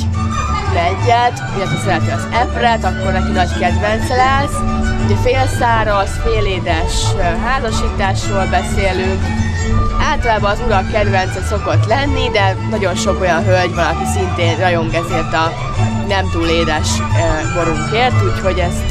megyet, 0.73 1.43
illetve 1.55 1.77
szereti 1.83 2.09
az 2.09 2.27
epret, 2.31 2.83
akkor 2.83 3.11
neki 3.11 3.31
nagy 3.31 3.57
kedvence 3.59 4.15
lesz 4.15 4.73
Ugye 5.05 5.15
félszáraz, 5.15 6.09
félédes 6.23 6.93
házasításról 7.43 8.45
beszélünk. 8.45 9.42
Általában 10.13 10.51
az 10.51 10.61
urak 10.65 10.91
kedvence 10.91 11.41
szokott 11.41 11.85
lenni, 11.85 12.29
de 12.29 12.57
nagyon 12.69 12.95
sok 12.95 13.21
olyan 13.21 13.43
hölgy 13.43 13.75
van, 13.75 13.85
aki 13.85 14.05
szintén 14.13 14.57
rajong 14.57 14.93
ezért 14.93 15.33
a 15.33 15.51
nem 16.07 16.29
túl 16.31 16.47
édes 16.47 16.87
borunkért, 17.55 18.13
úgyhogy 18.23 18.59
ezt 18.59 18.83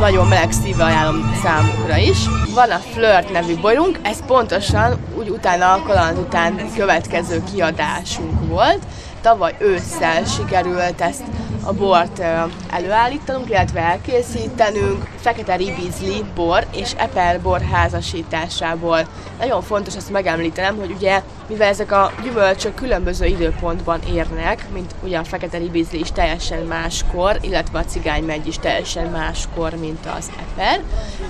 nagyon 0.00 0.26
meleg 0.26 0.52
szívvel 0.52 0.86
ajánlom 0.86 1.34
számukra 1.42 1.96
is. 1.96 2.18
Van 2.54 2.70
a 2.70 2.78
Flirt 2.92 3.32
nevű 3.32 3.56
borunk, 3.60 3.98
ez 4.02 4.18
pontosan 4.26 4.96
úgy 5.18 5.28
utána 5.28 5.72
a 5.72 5.82
kaland 5.86 6.18
után 6.18 6.70
következő 6.76 7.42
kiadásunk 7.52 8.48
volt. 8.48 8.82
Tavaly 9.20 9.54
ősszel 9.58 10.24
sikerült 10.24 11.00
ezt 11.00 11.22
a 11.62 11.72
bort 11.72 12.22
előállítanunk, 12.70 13.48
illetve 13.48 13.80
elkészítenünk 13.80 15.08
fekete 15.16 15.56
ribizli 15.56 16.24
bor 16.34 16.66
és 16.74 16.92
epel 16.96 17.40
bor 17.40 17.60
házasításából. 17.60 19.08
Nagyon 19.38 19.62
fontos 19.62 19.96
azt 19.96 20.10
megemlítenem, 20.10 20.76
hogy 20.76 20.90
ugye, 20.90 21.22
mivel 21.48 21.68
ezek 21.68 21.92
a 21.92 22.12
gyümölcsök 22.22 22.74
különböző 22.74 23.26
időpontban 23.26 24.00
érnek, 24.14 24.66
mint 24.72 24.94
ugye 25.02 25.18
a 25.18 25.24
fekete 25.24 25.58
ribizli 25.58 25.98
is 25.98 26.12
teljesen 26.12 26.62
máskor, 26.62 27.38
illetve 27.40 27.78
a 27.78 27.84
cigánymegy 27.84 28.46
is 28.46 28.58
teljesen 28.58 29.10
máskor, 29.10 29.74
mint 29.74 30.06
az 30.18 30.30
eper, 30.40 30.80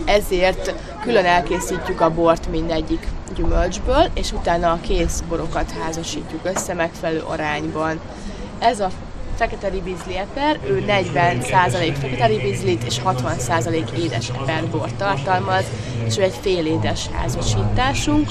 ezért 0.05 0.75
külön 1.03 1.25
elkészítjük 1.25 2.01
a 2.01 2.14
bort 2.14 2.51
mindegyik 2.51 3.07
gyümölcsből, 3.35 4.11
és 4.14 4.33
utána 4.33 4.71
a 4.71 4.79
kész 4.81 5.23
borokat 5.29 5.71
házasítjuk 5.83 6.41
össze 6.43 6.75
megfelelő 6.75 7.23
arányban. 7.27 8.01
Ez 8.59 8.81
a 8.81 8.91
fekete 9.38 9.68
ribizli 9.68 10.16
eper, 10.16 10.59
ő 10.66 10.85
40% 10.88 11.94
fekete 12.01 12.27
ribizlit 12.27 12.83
és 12.85 13.01
60% 13.05 13.98
édes 13.98 14.29
eperbort 14.29 14.94
tartalmaz, 14.94 15.64
és 16.07 16.18
ő 16.18 16.22
egy 16.22 16.35
fél 16.40 16.66
édes 16.66 17.09
házasításunk. 17.12 18.29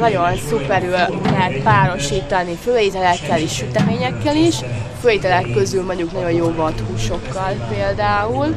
Nagyon 0.00 0.36
szuperül 0.36 0.90
lehet 1.22 1.62
párosítani 1.62 2.54
főételekkel 2.54 3.40
és 3.40 3.54
süteményekkel 3.54 4.36
is, 4.36 4.56
főételek 5.00 5.50
közül 5.52 5.84
mondjuk 5.84 6.12
nagyon 6.12 6.32
jó 6.32 6.52
húsokkal 6.90 7.52
például, 7.68 8.54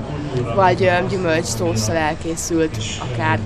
vagy 0.55 0.91
gyümölcs 1.09 1.45
szószal 1.45 1.95
elkészült 1.95 2.77
akár 3.11 3.39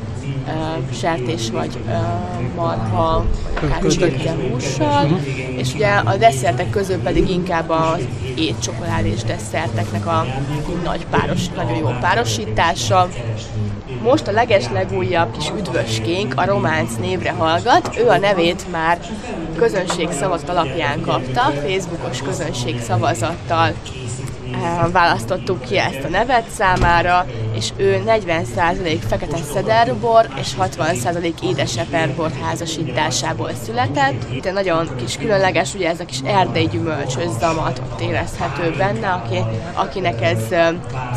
sertés 0.94 1.50
vagy 1.50 1.78
marha, 2.56 3.26
akár 3.64 3.82
csirkehússal, 3.82 5.04
uh-huh. 5.04 5.20
és 5.58 5.74
ugye 5.74 5.88
a 5.88 6.18
desszertek 6.18 6.70
közül 6.70 6.98
pedig 6.98 7.30
inkább 7.30 7.70
az 7.70 8.08
étcsokoládés 8.36 9.24
desszerteknek 9.24 10.06
a 10.06 10.26
nagy 10.84 11.06
páros, 11.06 11.50
nagyon 11.56 11.78
jó 11.78 11.88
párosítása. 12.02 13.08
Most 14.02 14.28
a 14.28 14.32
leges 14.32 14.70
legújabb 14.74 15.32
kis 15.32 15.52
üdvöskénk 15.58 16.34
a 16.36 16.46
Románc 16.46 16.96
névre 17.00 17.32
hallgat. 17.32 17.98
Ő 17.98 18.08
a 18.08 18.18
nevét 18.18 18.72
már 18.72 19.00
közönség 19.58 20.12
szavazat 20.12 20.50
alapján 20.50 21.02
kapta, 21.02 21.42
Facebookos 21.42 22.22
közönség 22.22 22.82
szavazattal 22.82 23.74
választottuk 24.92 25.62
ki 25.62 25.78
ezt 25.78 26.04
a 26.04 26.10
nevet 26.10 26.50
számára, 26.50 27.26
és 27.58 27.72
ő 27.76 28.04
40% 28.08 29.00
fekete 29.08 29.38
szederbor 29.54 30.28
és 30.40 30.52
60% 30.60 31.34
édeseperbor 31.44 32.32
házasításából 32.42 33.52
született. 33.66 34.42
De 34.42 34.52
nagyon 34.52 34.90
kis 34.96 35.18
különleges, 35.18 35.74
ugye 35.74 35.90
ez 35.90 36.00
a 36.00 36.06
kis 36.06 36.20
erdei 36.26 36.68
gyümölcsös 36.68 37.30
zamat 37.40 37.82
ott 37.92 38.02
érezhető 38.02 38.76
benne, 38.78 39.08
aki, 39.08 39.38
akinek 39.74 40.22
ez 40.22 40.40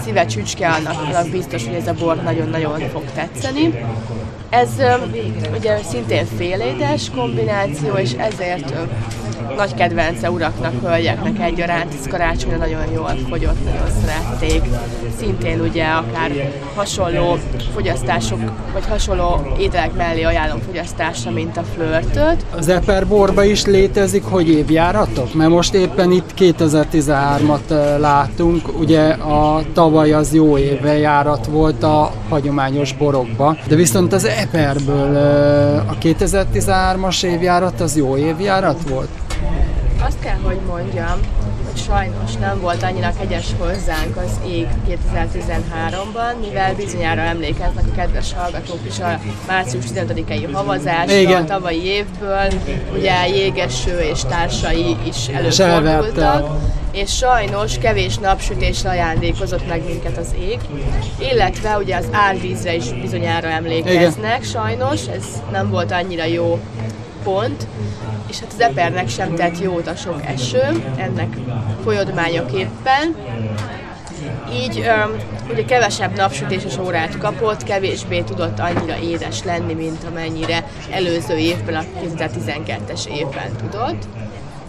szíve 0.04 0.26
csücske, 0.26 0.68
annak, 0.68 1.02
annak 1.06 1.28
biztos, 1.28 1.64
hogy 1.64 1.74
ez 1.74 1.86
a 1.86 1.94
bor 1.94 2.16
nagyon-nagyon 2.16 2.88
fog 2.92 3.04
tetszeni. 3.14 3.84
Ez 4.50 4.68
ugye 5.56 5.78
szintén 5.82 6.26
félédes 6.36 7.10
kombináció, 7.14 7.94
és 7.94 8.12
ezért 8.12 8.74
nagy 9.60 9.74
kedvence 9.74 10.30
uraknak, 10.30 10.72
hölgyeknek 10.82 11.38
egyaránt, 11.38 11.94
ez 11.98 12.06
karácsonyra 12.06 12.56
nagyon 12.56 12.82
jól 12.92 13.12
fogyott, 13.28 13.64
nagyon 13.64 13.86
szerették. 14.04 14.62
Szintén 15.18 15.60
ugye 15.60 15.84
akár 15.84 16.30
hasonló 16.74 17.38
fogyasztások, 17.74 18.38
vagy 18.72 18.86
hasonló 18.88 19.54
ételek 19.58 19.96
mellé 19.96 20.22
ajánlom 20.22 20.60
fogyasztásra, 20.66 21.30
mint 21.30 21.56
a 21.56 21.62
flörtöt. 21.74 22.44
Az 22.56 22.68
Eperborba 22.68 23.44
is 23.44 23.64
létezik, 23.64 24.24
hogy 24.24 24.48
évjáratok? 24.48 25.34
Mert 25.34 25.50
most 25.50 25.74
éppen 25.74 26.10
itt 26.10 26.30
2013-at 26.38 27.98
látunk, 27.98 28.78
ugye 28.78 29.08
a 29.10 29.62
tavaly 29.72 30.12
az 30.12 30.34
jó 30.34 30.58
évjárat 30.58 31.46
volt 31.46 31.82
a 31.82 32.12
hagyományos 32.28 32.92
borokba, 32.92 33.56
de 33.68 33.74
viszont 33.74 34.12
az 34.12 34.24
Eperből 34.24 35.16
a 35.88 35.94
2013-as 36.02 37.24
évjárat 37.24 37.80
az 37.80 37.96
jó 37.96 38.16
évjárat 38.16 38.88
volt? 38.88 39.08
Azt 40.06 40.20
kell, 40.20 40.36
hogy 40.42 40.58
mondjam, 40.66 41.20
hogy 41.64 41.82
sajnos 41.82 42.32
nem 42.40 42.60
volt 42.60 42.82
annyira 42.82 43.12
kegyes 43.18 43.46
hozzánk 43.58 44.16
az 44.16 44.40
ég 44.48 44.66
2013-ban, 44.88 46.40
mivel 46.40 46.74
bizonyára 46.74 47.20
emlékeznek 47.20 47.84
a 47.92 47.94
kedves 47.94 48.32
hallgatók 48.32 48.78
is 48.86 48.98
a 48.98 49.20
március 49.46 49.84
15-i 49.94 50.48
havazásra 50.52 51.16
Igen. 51.16 51.42
a 51.42 51.44
tavalyi 51.44 51.84
évből, 51.84 52.52
ugye 52.96 53.28
jégeső 53.28 53.98
és 53.98 54.20
társai 54.20 54.96
is 55.08 55.28
előfordultak, 55.28 56.56
és 56.92 57.16
sajnos 57.16 57.78
kevés 57.78 58.18
napsütésre 58.18 58.90
ajándékozott 58.90 59.68
meg 59.68 59.84
minket 59.84 60.16
az 60.16 60.34
ég, 60.40 60.58
illetve 61.32 61.76
ugye 61.76 61.96
az 61.96 62.06
árvízre 62.10 62.74
is 62.74 62.92
bizonyára 62.92 63.48
emlékeznek, 63.48 64.38
Igen. 64.38 64.42
sajnos, 64.42 65.06
ez 65.06 65.24
nem 65.52 65.70
volt 65.70 65.92
annyira 65.92 66.24
jó 66.24 66.60
pont, 67.22 67.66
és 68.28 68.38
hát 68.40 68.52
az 68.52 68.60
epernek 68.60 69.08
sem 69.08 69.34
tett 69.34 69.60
jót 69.60 69.86
a 69.86 69.94
sok 69.94 70.20
eső, 70.26 70.92
ennek 70.96 71.36
folyodmányoképpen. 71.84 73.16
Így 74.52 74.78
um, 74.78 75.16
ugye 75.50 75.64
kevesebb 75.64 76.16
napsütéses 76.16 76.78
órát 76.78 77.18
kapott, 77.18 77.62
kevésbé 77.62 78.20
tudott 78.20 78.58
annyira 78.58 78.98
édes 78.98 79.42
lenni, 79.44 79.74
mint 79.74 80.04
amennyire 80.04 80.64
előző 80.90 81.36
évben, 81.36 81.74
a 81.74 81.84
2012-es 82.02 83.06
évben 83.06 83.56
tudott. 83.56 84.06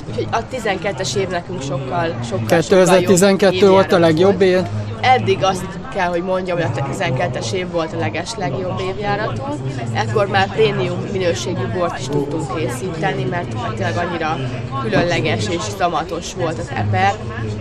Úgyhogy 0.09 0.27
a 0.31 0.45
12-es 0.51 1.15
év 1.15 1.27
nekünk 1.27 1.61
sokkal, 1.61 2.19
sokkal, 2.23 2.45
2012 2.47 3.55
sokkal 3.55 3.69
volt 3.69 3.91
a 3.91 3.99
legjobb 3.99 4.41
év? 4.41 4.59
Eddig 5.01 5.43
azt 5.43 5.65
kell, 5.93 6.07
hogy 6.07 6.23
mondjam, 6.23 6.57
hogy 6.57 6.67
a 6.75 6.81
12-es 6.81 7.51
év 7.51 7.71
volt 7.71 7.93
a 7.93 7.97
leges 7.97 8.35
legjobb 8.37 8.79
évjáraton. 8.79 9.61
Ekkor 9.93 10.27
már 10.27 10.47
prémium 10.47 10.99
minőségű 11.11 11.67
bort 11.77 11.99
is 11.99 12.05
tudtunk 12.05 12.55
készíteni, 12.55 13.23
mert, 13.23 13.53
mert 13.53 13.75
tényleg 13.75 13.97
annyira 13.97 14.37
különleges 14.83 15.47
és 15.49 15.61
zamatos 15.77 16.33
volt 16.33 16.59
az 16.59 16.69
eper, 16.75 17.13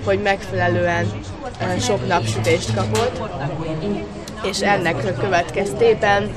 hogy 0.05 0.21
megfelelően 0.23 1.07
sok 1.81 2.09
napsütést 2.09 2.75
kapott 2.75 3.21
és 4.43 4.61
ennek 4.61 5.19
következtében 5.21 6.31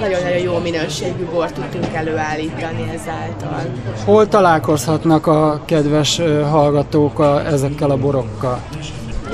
nagyon-nagyon 0.00 0.38
jó 0.38 0.58
minőségű 0.58 1.24
bort 1.24 1.54
tudtunk 1.54 1.94
előállítani 1.94 2.90
ezáltal. 2.94 3.62
Hol 4.04 4.28
találkozhatnak 4.28 5.26
a 5.26 5.62
kedves 5.64 6.20
hallgatók 6.50 7.18
a, 7.18 7.46
ezekkel 7.46 7.90
a 7.90 7.96
borokkal? 7.96 8.60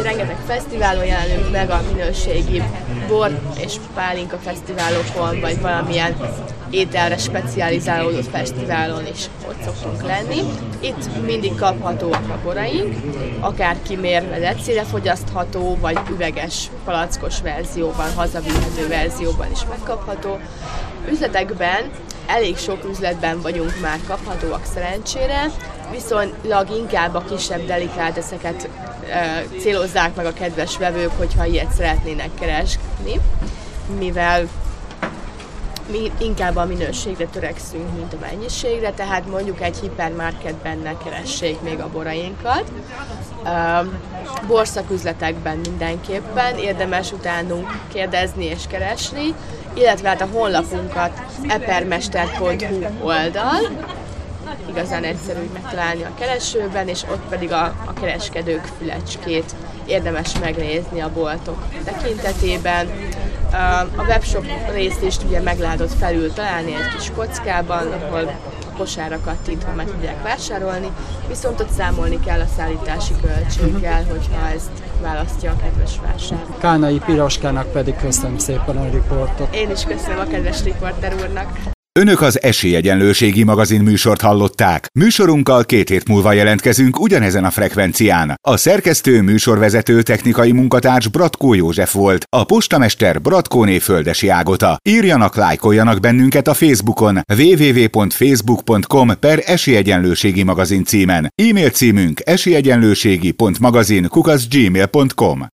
rengeteg 0.03 0.37
fesztiválon 0.47 1.05
jelenünk 1.05 1.51
meg 1.51 1.71
a 1.71 1.81
minőségi 1.93 2.63
bor 3.09 3.39
és 3.57 3.75
pálinka 3.95 4.37
fesztiválokon, 4.37 5.41
vagy 5.41 5.61
valamilyen 5.61 6.17
ételre 6.75 7.17
specializálódott 7.17 8.29
fesztiválon 8.29 9.07
is 9.07 9.25
ott 9.49 9.63
szoktunk 9.65 10.03
lenni. 10.03 10.41
Itt 10.81 11.25
mindig 11.27 11.55
kaphatóak 11.55 12.29
a 12.29 12.39
boraink, 12.45 12.95
akár 13.41 13.77
kimérve 13.83 14.37
lecére 14.37 14.83
fogyasztható, 14.83 15.77
vagy 15.81 15.99
üveges, 16.11 16.71
palackos 16.85 17.41
verzióban, 17.41 18.15
hazavihető 18.15 18.89
verzióban 18.89 19.51
is 19.53 19.61
megkapható. 19.69 20.39
Üzletekben 21.11 21.91
elég 22.27 22.57
sok 22.57 22.85
üzletben 22.91 23.41
vagyunk 23.41 23.81
már 23.81 23.99
kaphatóak 24.07 24.65
szerencsére, 24.75 25.51
viszonylag 25.91 26.71
inkább 26.71 27.15
a 27.15 27.25
kisebb 27.29 27.67
delikáteszeket 27.67 28.69
e, 29.11 29.45
célozzák 29.61 30.15
meg 30.15 30.27
a 30.27 30.33
kedves 30.33 30.77
vevők, 30.77 31.11
hogyha 31.17 31.45
ilyet 31.45 31.73
szeretnének 31.73 32.31
keresni, 32.41 33.21
mivel 33.99 34.49
mi 35.91 36.13
inkább 36.19 36.57
a 36.57 36.65
minőségre 36.65 37.27
törekszünk, 37.27 37.95
mint 37.97 38.13
a 38.13 38.17
mennyiségre, 38.21 38.93
tehát 38.93 39.27
mondjuk 39.27 39.61
egy 39.61 39.77
hipermarketben 39.79 40.79
ne 40.79 40.97
keressék 40.97 41.61
még 41.61 41.81
a 41.81 41.89
borainkat. 41.93 42.65
Borszaküzletekben 44.47 45.57
mindenképpen 45.57 46.59
érdemes 46.59 47.13
utánunk 47.13 47.79
kérdezni 47.93 48.45
és 48.45 48.63
keresni, 48.69 49.35
illetve 49.75 50.09
hát 50.09 50.21
a 50.21 50.29
honlapunkat 50.33 51.23
epermester.hu 51.49 52.85
oldal, 53.03 53.61
igazán 54.69 55.05
egyszerű 55.05 55.51
megtalálni 55.53 56.03
a 56.03 56.15
keresőben, 56.19 56.89
és 56.89 57.03
ott 57.03 57.29
pedig 57.29 57.53
a, 57.53 57.65
a 57.85 57.93
kereskedők 57.93 58.65
fülecskét 58.79 59.55
érdemes 59.87 60.39
megnézni 60.41 61.01
a 61.01 61.13
boltok 61.13 61.65
tekintetében. 61.85 62.89
A 63.97 64.03
webshop 64.09 64.47
részt 64.73 65.03
is 65.03 65.17
ugye 65.27 65.41
meg 65.41 65.59
lehetett 65.59 65.93
felül 65.93 66.33
találni 66.33 66.75
egy 66.75 66.97
kis 66.97 67.11
kockában, 67.17 67.93
ahol 67.93 68.33
kosára 68.77 69.21
kattintva 69.25 69.73
meg 69.73 69.87
tudják 69.87 70.23
vásárolni, 70.23 70.91
viszont 71.29 71.61
ott 71.61 71.71
számolni 71.71 72.21
kell 72.21 72.41
a 72.41 72.47
szállítási 72.57 73.13
költséggel, 73.23 74.05
hogyha 74.05 74.49
ezt 74.55 74.71
választja 75.03 75.51
a 75.51 75.57
kedves 75.63 75.99
vásárló. 76.07 76.55
Kánai 76.59 77.01
Piroskának 77.07 77.73
pedig 77.73 77.97
köszönöm 77.97 78.39
szépen 78.39 78.77
a 78.77 78.91
riportot. 78.91 79.55
Én 79.55 79.71
is 79.71 79.85
köszönöm 79.85 80.19
a 80.19 80.25
kedves 80.25 80.63
riporter 80.63 81.15
úrnak. 81.15 81.74
Önök 81.99 82.21
az 82.21 82.43
Esélyegyenlőségi 82.43 83.43
magazin 83.43 83.81
műsort 83.81 84.21
hallották. 84.21 84.89
Műsorunkkal 84.95 85.65
két 85.65 85.89
hét 85.89 86.09
múlva 86.09 86.33
jelentkezünk 86.33 87.01
ugyanezen 87.01 87.45
a 87.45 87.51
frekvencián. 87.51 88.35
A 88.43 88.57
szerkesztő 88.57 89.23
műsorvezető 89.23 90.03
technikai 90.03 90.53
munkatárs 90.53 91.09
Bratkó 91.09 91.55
József 91.55 91.93
volt, 91.93 92.27
a 92.29 92.45
postamester 92.45 93.21
Bratkóné 93.21 93.79
Földesi 93.79 94.29
Ágota. 94.29 94.77
Írjanak, 94.83 95.37
lájkoljanak 95.37 96.01
bennünket 96.01 96.49
a 96.49 96.55
Facebookon 96.55 97.21
www.facebook.com 97.39 99.19
per 99.21 99.43
Esélyegyenlőségi 99.47 100.43
magazin 100.43 100.85
címen. 100.85 101.33
E-mail 101.43 101.71
címünk 101.71 102.21
esélyegyenlőségi.magazin 102.25 104.09
kukaszgmail.com 104.09 105.47